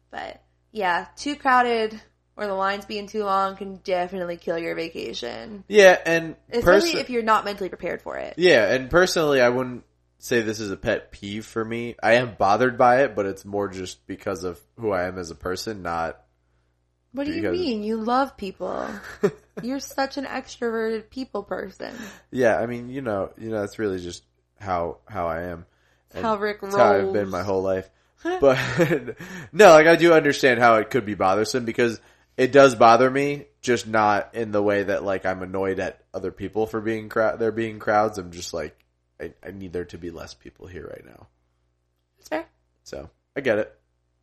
[0.09, 1.99] But yeah, too crowded
[2.37, 5.65] or the lines being too long can definitely kill your vacation.
[5.67, 8.35] Yeah, and Especially perso- if you're not mentally prepared for it.
[8.37, 9.83] Yeah, and personally, I wouldn't
[10.19, 11.95] say this is a pet peeve for me.
[12.01, 15.29] I am bothered by it, but it's more just because of who I am as
[15.31, 16.21] a person, not.
[17.11, 17.83] What do you mean?
[17.83, 18.87] You love people.
[19.63, 21.93] you're such an extroverted people person.
[22.31, 24.23] Yeah, I mean, you know, you know, that's really just
[24.59, 25.65] how how I am.
[26.13, 27.89] How Ric It's how I've been my whole life.
[28.41, 28.59] But
[29.53, 32.01] no, like I do understand how it could be bothersome because
[32.35, 36.31] it does bother me, just not in the way that like I'm annoyed at other
[36.31, 37.39] people for being crowd.
[37.39, 38.17] There being crowds.
[38.17, 38.77] I'm just like
[39.21, 41.27] I, I need there to be less people here right now.
[42.19, 42.45] It's fair.
[42.83, 43.78] So I get it.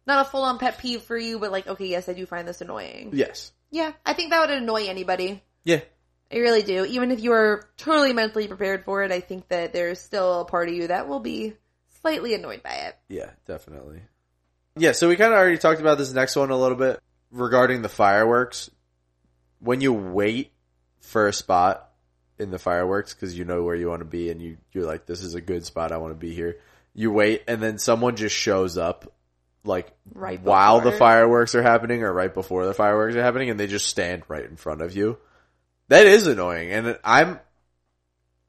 [0.07, 2.47] Not a full on pet peeve for you, but like, okay, yes, I do find
[2.47, 3.11] this annoying.
[3.13, 3.53] Yes.
[3.71, 5.43] Yeah, I think that would annoy anybody.
[5.65, 5.81] Yeah.
[6.33, 6.85] I really do.
[6.85, 10.45] Even if you are totally mentally prepared for it, I think that there's still a
[10.45, 11.55] part of you that will be
[12.01, 12.97] slightly annoyed by it.
[13.09, 14.01] Yeah, definitely.
[14.77, 17.01] Yeah, so we kind of already talked about this next one a little bit
[17.31, 18.71] regarding the fireworks.
[19.59, 20.53] When you wait
[21.01, 21.91] for a spot
[22.39, 25.07] in the fireworks because you know where you want to be and you you're like
[25.07, 26.59] this is a good spot I want to be here.
[26.95, 29.13] You wait and then someone just shows up
[29.67, 33.59] like Right while the fireworks are happening or right before the fireworks are happening and
[33.59, 35.19] they just stand right in front of you.
[35.89, 37.41] That is annoying and I'm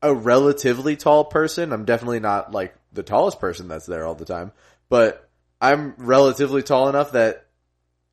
[0.01, 1.73] a relatively tall person.
[1.73, 4.51] I'm definitely not like the tallest person that's there all the time,
[4.89, 5.27] but
[5.59, 7.45] I'm relatively tall enough that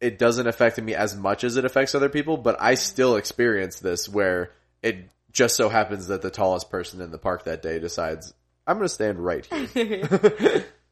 [0.00, 3.78] it doesn't affect me as much as it affects other people, but I still experience
[3.78, 4.50] this where
[4.82, 8.32] it just so happens that the tallest person in the park that day decides,
[8.66, 10.64] I'm going to stand right here.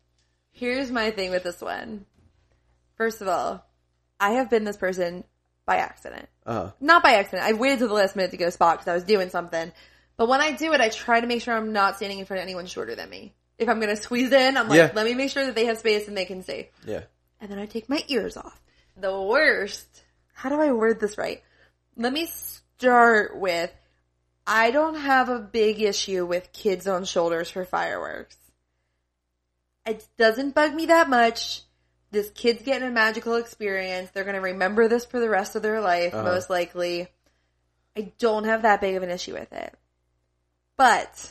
[0.53, 2.05] Here's my thing with this one.
[2.97, 3.65] First of all,
[4.21, 5.25] I have been this person
[5.67, 6.29] by accident.
[6.47, 7.45] uh, Not by accident.
[7.45, 9.73] I waited to the last minute to get a spot because I was doing something.
[10.17, 12.39] But when I do it, I try to make sure I'm not standing in front
[12.41, 13.35] of anyone shorter than me.
[13.59, 14.91] If I'm going to squeeze in, I'm like, Yeah.
[14.95, 16.69] let me make sure that they have space and they can see.
[16.87, 17.03] yeah.
[17.41, 18.61] and then I take my ears off.
[18.97, 19.87] The worst.
[20.35, 21.43] How do I word this right?
[21.97, 23.71] Let me start with
[24.47, 28.37] I don't have a big issue with kids on shoulders for fireworks.
[29.87, 31.63] It doesn't bug me that much.
[32.11, 34.11] This kid's getting a magical experience.
[34.11, 36.25] They're going to remember this for the rest of their life, Uh-huh.
[36.25, 37.09] most likely.
[37.97, 39.75] I don't have that big of an issue with it.
[40.77, 41.31] But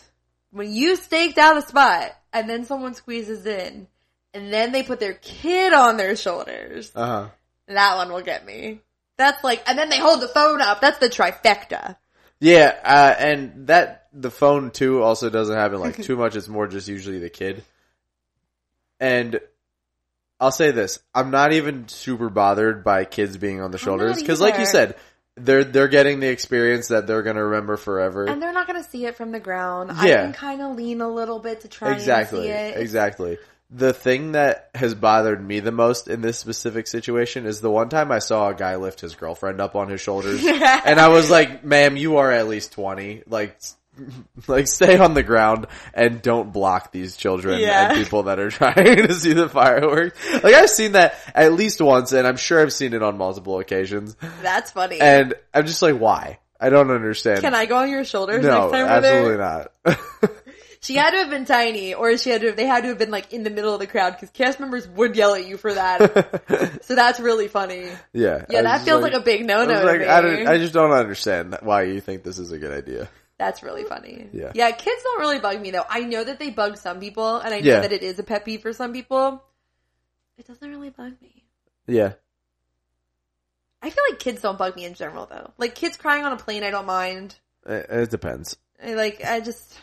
[0.51, 3.87] when you staked out a spot and then someone squeezes in
[4.33, 7.27] and then they put their kid on their shoulders, Uh huh.
[7.67, 8.81] that one will get me.
[9.17, 10.81] That's like, and then they hold the phone up.
[10.81, 11.97] That's the trifecta.
[12.39, 16.35] Yeah, uh, and that the phone too also doesn't happen like too much.
[16.35, 17.63] It's more just usually the kid.
[19.01, 19.41] And
[20.39, 24.39] I'll say this: I'm not even super bothered by kids being on the shoulders because,
[24.39, 24.95] like you said,
[25.35, 28.25] they're they're getting the experience that they're gonna remember forever.
[28.25, 29.89] And they're not going to see it from the ground.
[29.89, 29.95] Yeah.
[29.95, 32.81] I can kind of lean a little bit to try exactly, and see it.
[32.81, 33.31] Exactly.
[33.33, 33.47] Exactly.
[33.73, 37.87] The thing that has bothered me the most in this specific situation is the one
[37.87, 41.31] time I saw a guy lift his girlfriend up on his shoulders, and I was
[41.31, 43.23] like, "Ma'am, you are at least twenty.
[43.25, 43.57] Like,
[44.47, 47.89] like stay on the ground and don't block these children Yeah.
[47.91, 51.81] and people that are trying to see the fireworks." Like I've seen that at least
[51.81, 54.99] once, and I'm sure I've seen it on multiple occasions, That's funny.
[55.01, 57.41] and I'm just like, "Why?" I don't understand.
[57.41, 59.17] can I go on your shoulders no, next time we're there?
[59.37, 59.37] absolutely
[60.27, 60.31] not.
[60.83, 62.97] She had to have been tiny, or she had to have, they had to have
[62.97, 65.55] been like in the middle of the crowd because cast members would yell at you
[65.57, 66.79] for that.
[66.85, 67.85] so that's really funny.
[68.13, 69.83] yeah, Yeah, that feels like, a big no-no.
[69.85, 73.09] like, I, I just don't understand why you think this is a good idea.
[73.41, 74.27] That's really funny.
[74.31, 74.51] Yeah.
[74.53, 75.83] Yeah, kids don't really bug me though.
[75.89, 77.79] I know that they bug some people, and I know Yeah.
[77.79, 79.43] that it is a pet peeve for some people.
[80.37, 81.43] It doesn't really bug me.
[81.87, 82.13] Yeah.
[83.81, 85.51] I feel like kids don't bug me in general though.
[85.57, 87.33] Like kids crying on a plane, I don't mind.
[87.65, 88.57] It, it depends.
[88.83, 89.75] I, like I just,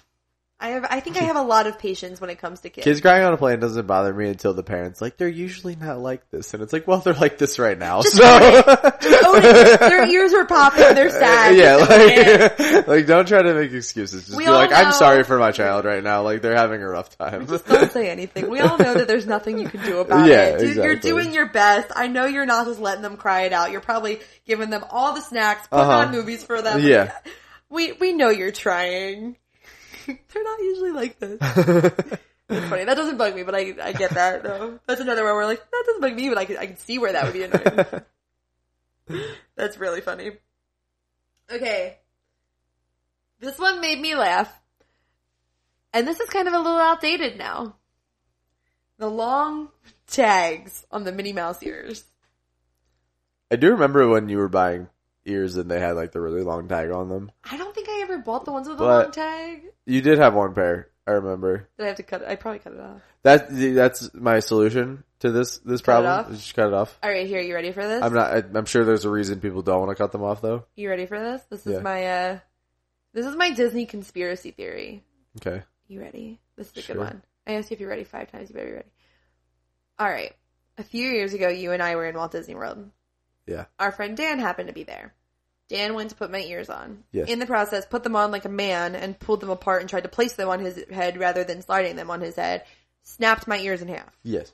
[0.61, 2.85] I have, I think I have a lot of patience when it comes to kids.
[2.85, 6.01] Kids crying on a plane doesn't bother me until the parents like they're usually not
[6.01, 8.01] like this, and it's like, well, they're like this right now.
[8.01, 9.41] so own.
[9.43, 10.95] Their ears are popping.
[10.97, 11.55] They're sad.
[11.57, 14.27] yeah, Just like like don't try to make excuses.
[14.27, 16.23] Just We be like, I'm sorry for my child right now.
[16.23, 17.47] Like they're having a rough time.
[17.47, 18.51] Just don't say anything.
[18.51, 20.59] We all know that there's nothing you can do about Yeah, it.
[20.61, 21.93] Dude, You're doing your best.
[21.95, 23.71] I know you're not just letting them cry it out.
[23.71, 26.07] You're probably giving them all the snacks, putting Uh-huh.
[26.07, 26.81] on movies for them.
[26.83, 27.13] Yeah.
[27.71, 29.37] We we know you're trying.
[30.33, 31.39] They're not usually like this.
[32.51, 32.85] It's funny.
[32.85, 34.79] That doesn't bug me, but I I get that though.
[34.87, 36.79] That's another one where we're like, that doesn't bug me, but I can I can
[36.79, 39.25] see where that would be annoying.
[39.55, 40.31] That's really funny.
[41.53, 41.99] Okay.
[43.41, 44.51] This one made me laugh.
[45.93, 47.77] And this is kind of a little outdated now.
[48.99, 49.69] The long
[50.07, 52.05] tags on the Minnie Mouse ears.
[53.51, 54.89] I do remember when you were buying
[55.25, 57.31] ears and they had like the really long tag on them.
[57.45, 59.63] I don't think ever bought the ones with the But- long tag?
[59.87, 60.89] You did have one pair.
[61.07, 61.69] I remember.
[61.79, 62.29] Did I have to cut it?
[62.29, 63.01] I probably cut it off.
[63.23, 66.13] That that's my solution to this this Cut it problem.
[66.27, 66.31] off?
[66.31, 66.99] is Just cut it off.
[67.03, 67.41] All right, here.
[67.41, 68.03] You ready for this?
[68.03, 68.31] I'm not.
[68.31, 70.67] I, I'm sure there's a reason people don't want to cut them off though.
[70.77, 71.43] You ready for this?
[71.45, 71.81] This is Yeah.
[71.81, 72.39] my uh
[73.15, 75.03] this is my Disney conspiracy theory.
[75.41, 75.63] Okay.
[75.87, 76.41] You ready?
[76.57, 76.97] This is a Sure.
[76.97, 77.23] good one.
[77.47, 78.93] I asked you if you're ready five times, you better be ready.
[80.01, 80.35] Alright.
[80.77, 82.91] A few years ago you and I were in Walt Disney World.
[83.47, 83.65] Yeah.
[83.79, 85.15] Our friend Dan happened to be there.
[85.69, 87.05] Dan went to put my ears on.
[87.13, 87.29] Yes.
[87.29, 90.05] In the process, put them on like a man and pulled them apart and tried
[90.05, 92.65] to place them on his head rather than sliding them on his head.
[93.03, 94.17] Snapped my ears in half.
[94.23, 94.53] Yes.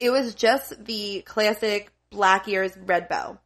[0.00, 3.38] It was just the classic black ears red bow.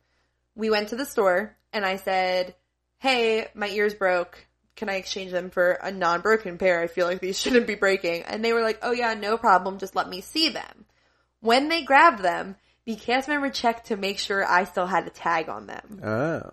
[0.54, 2.54] We went to the store and I said,
[2.98, 4.46] Hey, my ears broke.
[4.76, 6.80] Can I exchange them for a non-broken pair?
[6.80, 8.22] I feel like these shouldn't be breaking.
[8.22, 9.78] And they were like, Oh yeah, no problem.
[9.78, 10.84] Just let me see them.
[11.40, 15.10] When they grabbed them, the cast member checked to make sure I still had a
[15.10, 16.00] tag on them.
[16.04, 16.50] Oh.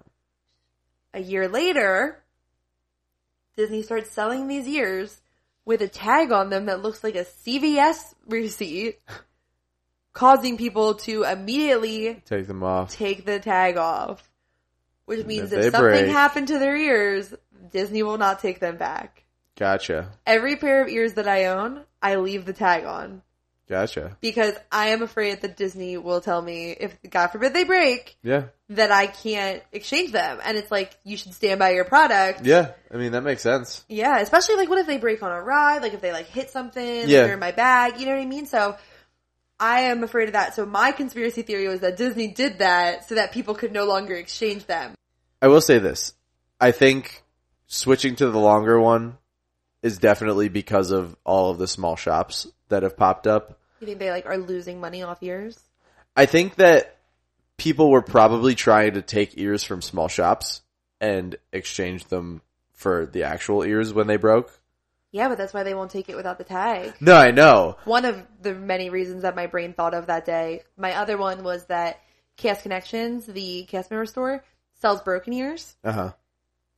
[1.13, 2.23] A year later,
[3.57, 5.21] Disney starts selling these ears
[5.65, 8.99] with a tag on them that looks like a CVS receipt,
[10.13, 12.91] causing people to immediately Take them off.
[12.91, 14.29] take the tag off.
[15.05, 16.07] Which means If if, something break.
[16.11, 17.33] happened to their ears,
[17.71, 19.23] Disney will not take them back.
[19.57, 20.11] Gotcha.
[20.25, 23.23] Every pair of ears that I own, I leave the tag on
[23.69, 24.17] Gotcha.
[24.19, 28.45] because I am afraid that Disney will tell me if, God forbid, they break, Yeah.
[28.69, 30.39] that I can't exchange them.
[30.43, 32.45] And it's like, you should stand by your product.
[32.45, 32.71] Yeah.
[32.91, 33.85] I mean that makes sense.
[33.87, 35.83] Yeah, especially like what if they break on a ride?
[35.83, 37.23] Like if they like hit something, like Yeah.
[37.25, 38.47] they're in my bag, you know what I mean?
[38.47, 38.75] So
[39.59, 40.55] I am afraid of that.
[40.55, 44.15] So my conspiracy theory was that Disney did that so that people could no longer
[44.15, 44.95] exchange them.
[45.41, 46.13] I will say this.
[46.59, 47.21] I think
[47.67, 49.17] switching to the longer one
[49.83, 53.58] is definitely because of all of the small shops that have popped up.
[53.79, 55.59] You think they like are losing money off ears?
[56.15, 56.97] I think that
[57.57, 60.61] people were probably trying to take ears from small shops
[60.99, 62.41] and exchange them
[62.73, 64.51] for the actual ears when they broke.
[65.11, 66.93] Yeah, but that's why they won't take it without the tag.
[66.99, 67.77] No, I know.
[67.85, 70.61] One of the many reasons that my brain thought of that day.
[70.77, 71.99] My other one was that
[72.37, 74.43] Cast Connections, the cast member store,
[74.81, 75.75] sells broken ears.
[75.83, 76.11] Uh huh.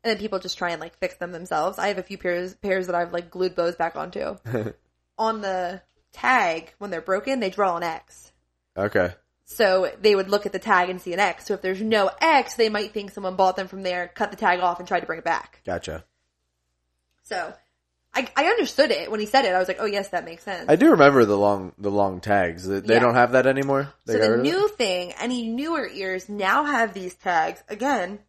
[0.04, 1.78] and then people just try and like fix them themselves.
[1.78, 4.38] I have a few pairs pairs that I've like glued bows back onto.
[5.18, 5.82] On the
[6.14, 8.32] tag, when they're broken, they draw an X.
[8.78, 9.14] Okay.
[9.45, 11.45] So they would look at the tag and see an X.
[11.45, 14.38] So if there's no X, they might think someone bought them from there, cut the
[14.38, 15.62] tag off, and tried to bring it back.
[15.66, 16.05] Gotcha.
[17.24, 17.53] So
[18.14, 19.53] I, I understood it when he said it.
[19.53, 20.66] I was like, oh yes, that makes sense.
[20.70, 22.66] I do remember the long the long tags.
[22.68, 22.99] They they Yeah.
[23.01, 23.93] don't have that anymore.
[24.05, 24.49] They so got the rid of it?
[24.49, 27.62] new thing, any newer ears now have these tags.
[27.70, 28.20] Again,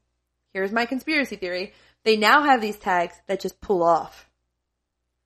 [0.52, 1.72] here's my conspiracy theory.
[2.04, 4.28] They now have these tags that just pull off.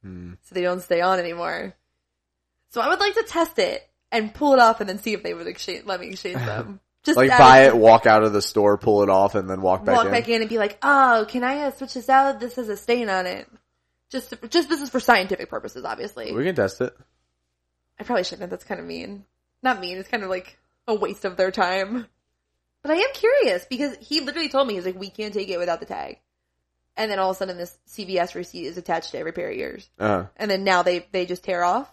[0.02, 0.34] Hmm.
[0.42, 1.74] So they don't stay on anymore.
[2.76, 5.22] So I would like to test it and pull it off and then see if
[5.22, 6.78] they would exchange, let me exchange them.
[7.04, 9.82] Just like buy it, walk out of the store, pull it off, and then walk
[9.82, 10.12] back walk in.
[10.12, 12.38] back in and be like, oh, can I uh, switch this out?
[12.38, 13.48] This has a stain on it.
[14.10, 16.34] Just, just this is for scientific purposes, obviously.
[16.34, 16.94] We can test it.
[17.98, 18.50] I probably shouldn't.
[18.50, 19.24] That's kind of mean.
[19.62, 19.96] Not mean.
[19.96, 22.04] It's kind of like a waste of their time.
[22.82, 25.58] But I am curious because he literally told me he's like, we can't take it
[25.58, 26.18] without the tag.
[26.94, 29.56] And then all of a sudden, this CVS receipt is attached to every pair of
[29.56, 29.88] ears.
[29.98, 31.90] Uh, And then now they they just tear off.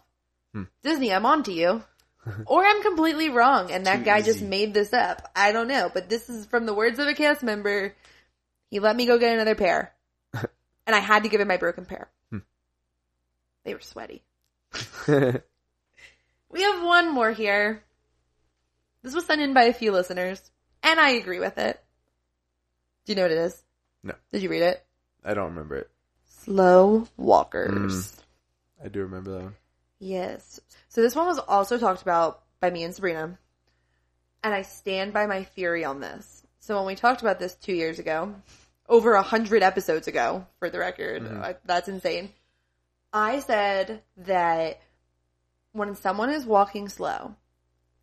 [0.53, 0.63] Hmm.
[0.83, 1.83] Disney, I'm on to you.
[2.45, 5.29] or I'm completely wrong, and that Too guy just made this up.
[5.35, 7.93] I don't know, but this is from the words of a cast member.
[8.69, 9.93] He let me go get another pair,
[10.33, 12.09] and I had to give him my broken pair.
[12.29, 12.37] Hmm.
[13.65, 14.23] They were sweaty.
[16.53, 17.83] We have one more here.
[19.01, 20.39] This was sent in by a few listeners,
[20.83, 21.83] and I agree with it.
[23.05, 23.63] Do you know what it is?
[24.03, 24.13] No.
[24.31, 24.85] Did you read it?
[25.25, 25.89] I don't remember it.
[26.43, 27.71] Slow walkers.
[27.71, 28.85] Mm.
[28.85, 29.55] I do remember that one.
[30.03, 30.59] Yes.
[30.89, 33.37] So this one was also talked about by me and Sabrina.
[34.43, 36.43] And I stand by my theory on this.
[36.59, 38.35] So when we talked about this two years ago,
[38.89, 42.29] over a hundred episodes ago, for the record, I, that's insane.
[43.13, 44.81] I said that
[45.71, 47.35] when someone is walking slow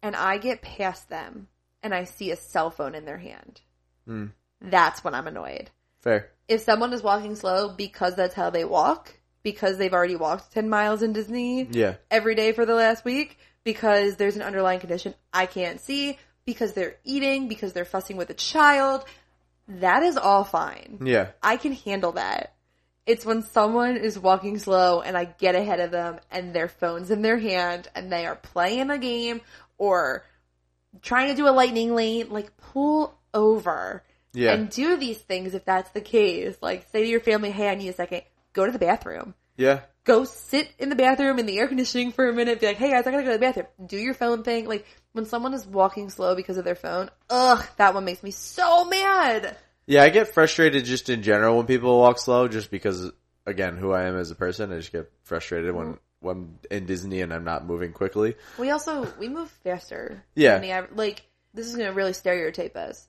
[0.03, 1.49] and I get past them
[1.83, 3.61] and I see a cell phone in their hand,
[4.09, 4.33] Mm.
[4.63, 5.71] that's when I'm annoyed
[6.01, 6.31] Fair.
[6.49, 10.69] if someone is walking slow because that's how they walk, because they've already walked 10
[10.69, 11.95] miles in Disney Yeah.
[12.11, 16.73] every day for the last week, because there's an underlying condition I can't see, because
[16.73, 19.05] they're eating, because they're fussing with a child,
[19.69, 20.99] that is all fine.
[21.05, 21.29] Yeah.
[21.43, 22.55] I can handle that.
[23.07, 27.11] It's when someone is walking slow and I get ahead of them and their phone's
[27.11, 29.41] in their hand and they are playing a game
[29.79, 30.25] or
[31.03, 34.53] trying to do a lightning lane, like pull over Yeah.
[34.53, 36.57] and do these things if that's the case.
[36.61, 38.23] Like say to your family, hey, I need a second.
[38.53, 39.35] Go to the bathroom.
[39.57, 39.81] Yeah.
[40.05, 42.61] Go sit in the bathroom in the air conditioning for a minute.
[42.61, 43.67] Be like, hey guys, I gotta go to the bathroom.
[43.85, 44.67] Do your phone thing.
[44.67, 48.31] Like when someone is walking slow because of their phone, ugh, that one makes me
[48.31, 49.57] so mad.
[49.87, 53.11] Yeah, I get frustrated just in general when people walk slow, just because,
[53.45, 56.27] again, who I am as a person, I just get frustrated when mm-hmm.
[56.27, 58.37] when in Disney and I'm not moving quickly.
[58.59, 60.23] We also we move faster.
[60.35, 60.59] Yeah.
[60.59, 61.23] than the like
[61.55, 63.09] this is gonna really stereotype us.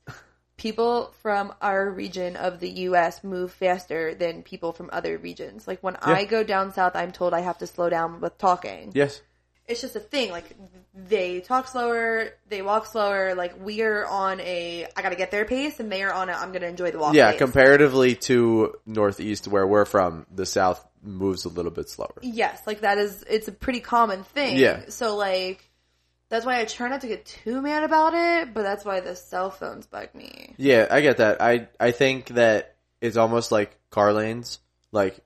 [0.61, 3.23] People from our region of the U.S.
[3.23, 5.67] move faster than people from other regions.
[5.67, 8.91] Like when I go down south, I'm told I have to slow down with talking.
[8.93, 9.23] Yes.
[9.67, 10.29] It's just a thing.
[10.29, 10.55] Like
[10.93, 13.33] they talk slower, they walk slower.
[13.33, 16.33] Like we are on a I gotta get their pace, and they are on a
[16.33, 17.15] I'm gonna enjoy the walk.
[17.15, 17.39] Yeah, pace.
[17.39, 22.13] comparatively to Northeast, where we're from, the South moves a little bit slower.
[22.21, 24.57] Yes, like that is it's a pretty common thing.
[24.57, 24.89] Yeah.
[24.89, 25.70] So like
[26.31, 29.17] that's why I try not to get too mad about it, but that's why the
[29.17, 30.55] cell phones bug me.
[30.57, 31.41] Yeah, I get that.
[31.41, 34.59] I I think that it's almost like car lanes.
[34.93, 35.19] Like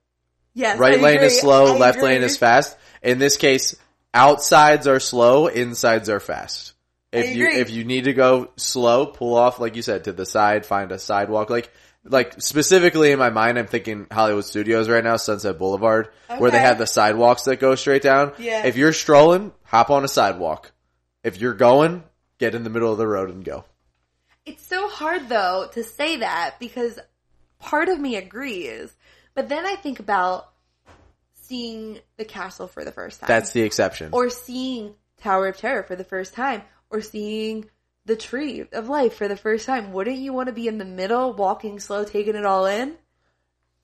[0.56, 1.28] Yes, right I lane agree.
[1.28, 2.10] is slow, I left agree.
[2.10, 2.76] lane is fast.
[3.04, 3.76] In this case,
[4.16, 6.74] outsides are slow, insides are fast.
[7.12, 10.26] If you if you need to go slow, pull off like you said to the
[10.26, 11.52] side, find a sidewalk.
[11.52, 11.72] Like
[12.04, 16.60] like specifically in my mind, I'm thinking Hollywood Studios right now, Sunset Boulevard, where they
[16.60, 18.34] have the sidewalks that go straight down.
[18.40, 18.66] Yeah.
[18.66, 20.72] If you're strolling, hop on a sidewalk.
[21.26, 22.04] If you're going,
[22.38, 23.66] get in the middle of the road and go.
[24.46, 27.00] It's so hard though to say that because
[27.58, 28.96] part of me agrees,
[29.34, 30.48] but then I think about
[31.34, 33.28] seeing the castle for the first time.
[33.28, 34.10] That's the exception.
[34.12, 36.62] or seeing Tower of Terror for the first time,
[36.92, 37.66] or seeing
[38.06, 39.94] the Tree of Life for the first time.
[39.94, 42.98] Wouldn't you want to be in the middle, walking slow, taking it all in?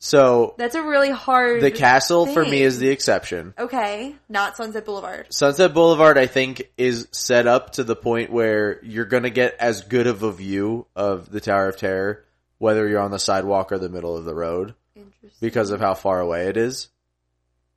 [0.03, 1.61] So That's a really hard.
[1.61, 3.53] the castle for me is the exception.
[3.57, 5.27] okay, not Sunset Boulevard.
[5.31, 9.55] Sunset Boulevard, I think, is set up to the point where you're going to get
[9.59, 12.25] as good of a view of the Tower of Terror,
[12.57, 15.29] whether you're on the sidewalk or the middle of the road, Interesting.
[15.39, 16.89] because of how far away it is.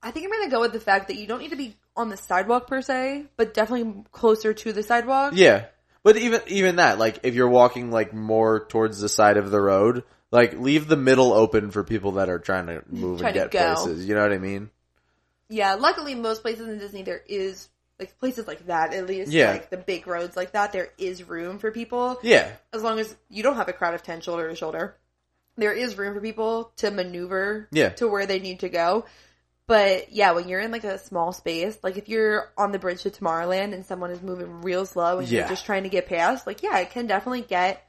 [0.01, 2.09] I think I'm gonna go with the fact that you don't need to be on
[2.09, 5.33] the sidewalk per se, but definitely closer to the sidewalk.
[5.35, 5.65] Yeah,
[6.01, 9.61] but even even that, like, if you're walking like more towards the side of the
[9.61, 13.51] road, like leave the middle open for people that are trying to move Trying and
[13.51, 14.07] get places.
[14.07, 14.69] You know what I mean?
[15.49, 17.69] Yeah, luckily most places in Disney there is
[17.99, 19.51] like places like that at least Yeah.
[19.51, 23.15] like the big roads like that there is room for people Yeah, as long as
[23.29, 24.95] you don't have a crowd of 10 shoulder to shoulder.
[25.57, 27.89] There is room for people to maneuver Yeah.
[27.89, 29.05] to where they need to go.
[29.67, 33.03] But yeah, when you're in like a small space, like if you're on the bridge
[33.03, 35.41] to Tomorrowland and someone is moving real slow and Yeah.
[35.41, 37.87] you're just trying to get past, like yeah, it can definitely get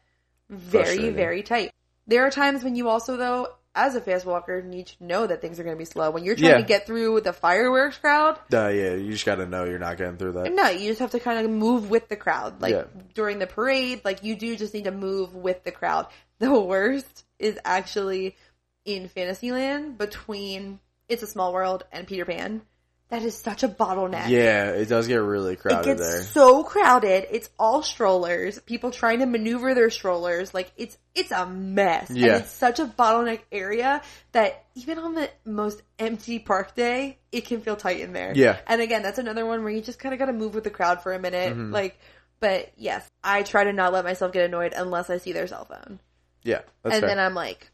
[0.49, 1.73] very, very tight.
[2.07, 5.41] There are times when you also though, as a fast walker, need to know that
[5.43, 6.11] things are going to be slow.
[6.11, 6.57] When you're trying Yeah.
[6.59, 8.95] to get through the fireworks crowd, uh, yeah.
[8.95, 10.53] You just got to know you're not getting through that.
[10.53, 12.63] no, you just have to kind of move with the crowd.
[12.63, 12.85] Like Yeah.
[13.15, 16.07] during the parade, like you do just need to move with the crowd.
[16.39, 18.37] The worst is actually
[18.85, 22.63] in Fantasyland between It's a Small World and Peter Pan.
[23.09, 24.29] That is such a bottleneck.
[24.31, 26.23] Yeah, it does get really crowded It gets there.
[26.25, 27.27] so crowded.
[27.31, 28.59] It's all strollers.
[28.59, 30.53] People trying to maneuver their strollers.
[30.53, 32.11] Like it's it's a mess.
[32.11, 32.27] Yeah.
[32.35, 34.03] And it's such a bottleneck area
[34.33, 38.33] that even on the most empty park day, it can feel tight in there.
[38.35, 38.59] Yeah.
[38.67, 40.71] And again, that's another one where you just kind of got to move with the
[40.71, 41.53] crowd for a minute.
[41.53, 41.73] Mm-hmm.
[41.73, 42.01] Like,
[42.41, 45.65] but yes, I try to not let myself get annoyed unless I see their cell
[45.65, 46.01] phone,
[46.43, 47.09] Yeah, that's and fair.
[47.11, 47.71] then I'm like,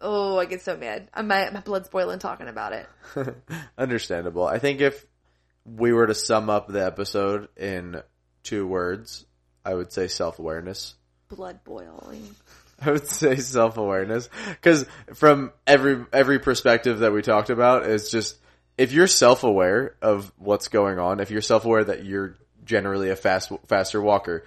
[0.00, 1.08] oh, I get so mad.
[1.16, 2.86] My my blood's boiling talking about it.
[3.78, 4.46] Understandable.
[4.46, 5.06] I think if
[5.64, 8.02] we were to sum up the episode in
[8.42, 9.26] two words,
[9.64, 10.94] I would say self awareness.
[11.28, 12.34] Blood boiling.
[12.80, 18.10] I would say self awareness because from every every perspective that we talked about, it's
[18.10, 18.38] just
[18.76, 23.10] if you're self aware of what's going on, if you're self aware that you're generally
[23.10, 24.44] a fast faster walker,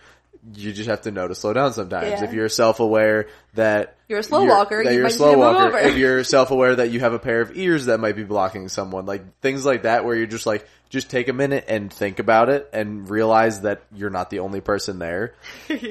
[0.56, 2.10] you just have to know to slow down sometimes.
[2.10, 2.24] Yeah.
[2.24, 5.32] If you're self aware that You're a slow walker, that you you're a slow need
[5.34, 5.88] to move walker, over.
[5.88, 8.68] if you're self aware that you have a pair of ears that might be blocking
[8.70, 12.20] someone, like things like that, where you're just like, just take a minute and think
[12.20, 15.36] about it and realize that you're not the only person there.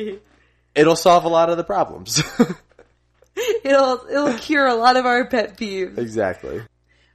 [0.74, 2.22] It'll solve a lot of the problems.
[3.64, 5.98] it'll it'll cure a lot of our pet peeves.
[5.98, 6.62] exactly.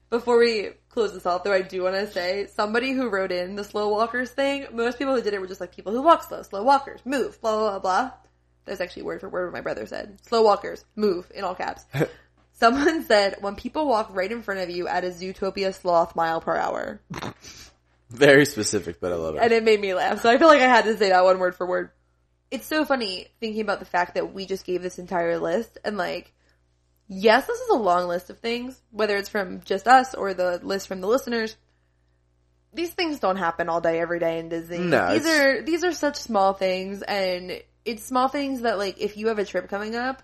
[0.10, 3.56] Before we close this off, though, I do want to say somebody who wrote in
[3.56, 4.66] the slow walkers thing.
[4.74, 7.40] Most people who did it were just like people who walk slow, slow walkers, move,
[7.42, 7.80] blah blah blah.
[7.80, 8.12] blah.
[8.66, 10.18] That's actually word for word what my brother said.
[10.26, 11.86] Slow walkers, move in all caps.
[12.54, 16.42] Someone said when people walk right in front of you at a Zootopia sloth mile
[16.42, 17.02] per hour,
[18.10, 19.42] Very specific, but I love it.
[19.44, 20.22] and it made me laugh.
[20.22, 21.92] So I feel like I had to say that one word for word.
[22.52, 25.98] It's so funny thinking about the fact that we just gave this entire list and
[25.98, 26.32] like,
[27.08, 30.60] yes, this is a long list of things, whether it's from just us or the
[30.64, 31.56] list from the listeners.
[32.74, 34.80] These things don't happen all day, every day in Disney.
[34.80, 39.00] No, these it's- are these are such small things, and it's small things that like
[39.00, 40.22] if you have a trip coming up,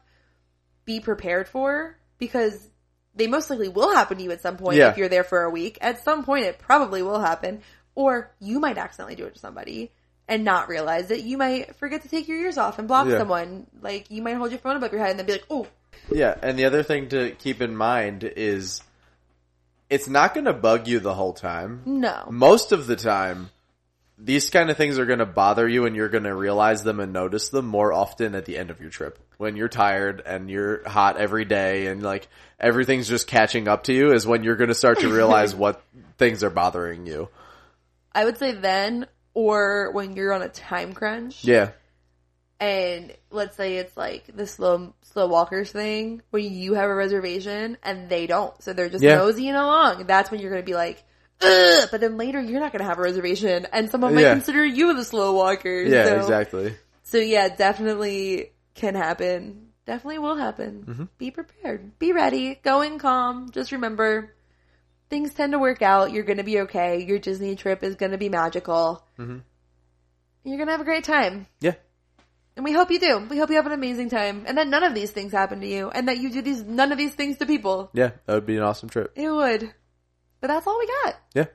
[0.85, 2.67] be prepared for because
[3.15, 4.89] they most likely will happen to you at some point Yeah.
[4.89, 5.77] if you're there for a week.
[5.81, 7.61] At some point, it probably will happen,
[7.95, 9.91] or you might accidentally do it to somebody,
[10.27, 11.21] and not realize it.
[11.21, 13.17] You might forget to take your ears off and block Yeah.
[13.17, 13.67] someone.
[13.81, 15.67] Like you might hold your phone above your head and then be like, "Oh,
[16.11, 18.81] Yeah, and the other thing to keep in mind is
[19.89, 21.81] it's not going to bug you the whole time.
[21.85, 23.49] no." Most of the time,
[24.23, 26.99] these kind of things are going to bother you and you're going to realize them
[26.99, 29.17] and notice them more often at the end of your trip.
[29.37, 32.27] When you're tired and you're hot every day and like
[32.59, 35.81] everything's just catching up to you is when you're going to start to realize what
[36.17, 37.29] things are bothering you.
[38.13, 41.43] I would say then or when you're on a time crunch.
[41.43, 41.71] Yeah.
[42.61, 47.75] And let's say it's like the slow slow walkers thing where you have a reservation
[47.83, 49.15] and they don't, so they're just Yeah.
[49.15, 50.05] nosing along.
[50.05, 51.03] That's when you're gonna be like,
[51.41, 51.87] Ugh!
[51.91, 54.33] but then later you're not gonna have a reservation, and someone might Yeah.
[54.33, 55.81] consider you the slow walker.
[55.81, 56.75] Yeah, so, exactly.
[57.03, 59.69] So yeah, definitely can happen.
[59.87, 60.85] Definitely will happen.
[60.87, 61.03] Mm-hmm.
[61.17, 61.97] Be prepared.
[61.97, 62.59] Be ready.
[62.63, 63.49] Go in calm.
[63.49, 64.35] Just remember,
[65.09, 66.11] things tend to work out.
[66.11, 67.03] You're gonna be okay.
[67.03, 69.03] Your Disney trip is gonna be magical.
[69.17, 69.39] Mm-hmm.
[70.43, 71.47] You're gonna have a great time.
[71.59, 71.73] Yeah.
[72.61, 73.25] And we hope you do.
[73.27, 75.67] We hope you have an amazing time and that none of these things happen to
[75.67, 77.89] you and that you do these, none of these things to people.
[77.91, 79.11] Yeah, that would be an awesome trip.
[79.15, 79.73] It would.
[80.41, 81.15] But that's all we got.
[81.33, 81.45] Yeah.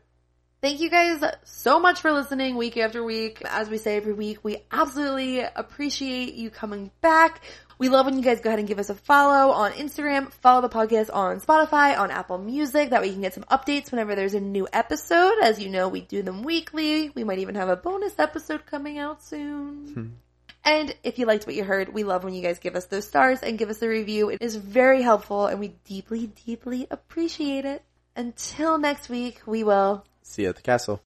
[0.61, 3.41] Thank you guys so much for listening week after week.
[3.45, 7.41] As we say every week, we absolutely appreciate you coming back.
[7.79, 10.61] We love when you guys go ahead and give us a follow on Instagram, follow
[10.61, 12.91] the podcast on Spotify, on Apple Music.
[12.91, 15.39] That way you can get some updates whenever there's a new episode.
[15.41, 17.11] As you know, we do them weekly.
[17.11, 19.93] We might even have a bonus episode coming out soon.
[19.95, 20.26] Hmm.
[20.67, 23.07] And if you liked what you heard, we love when you guys give us those
[23.07, 24.31] stars and give us a review.
[24.31, 27.85] It is very helpful and we deeply, deeply appreciate it.
[28.17, 31.01] Until next week, we will See you at the castle.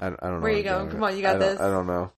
[0.00, 0.30] I, I don't know.
[0.30, 0.90] Where what you going?
[0.90, 1.60] Come on, you got I this.
[1.60, 2.06] I don't know.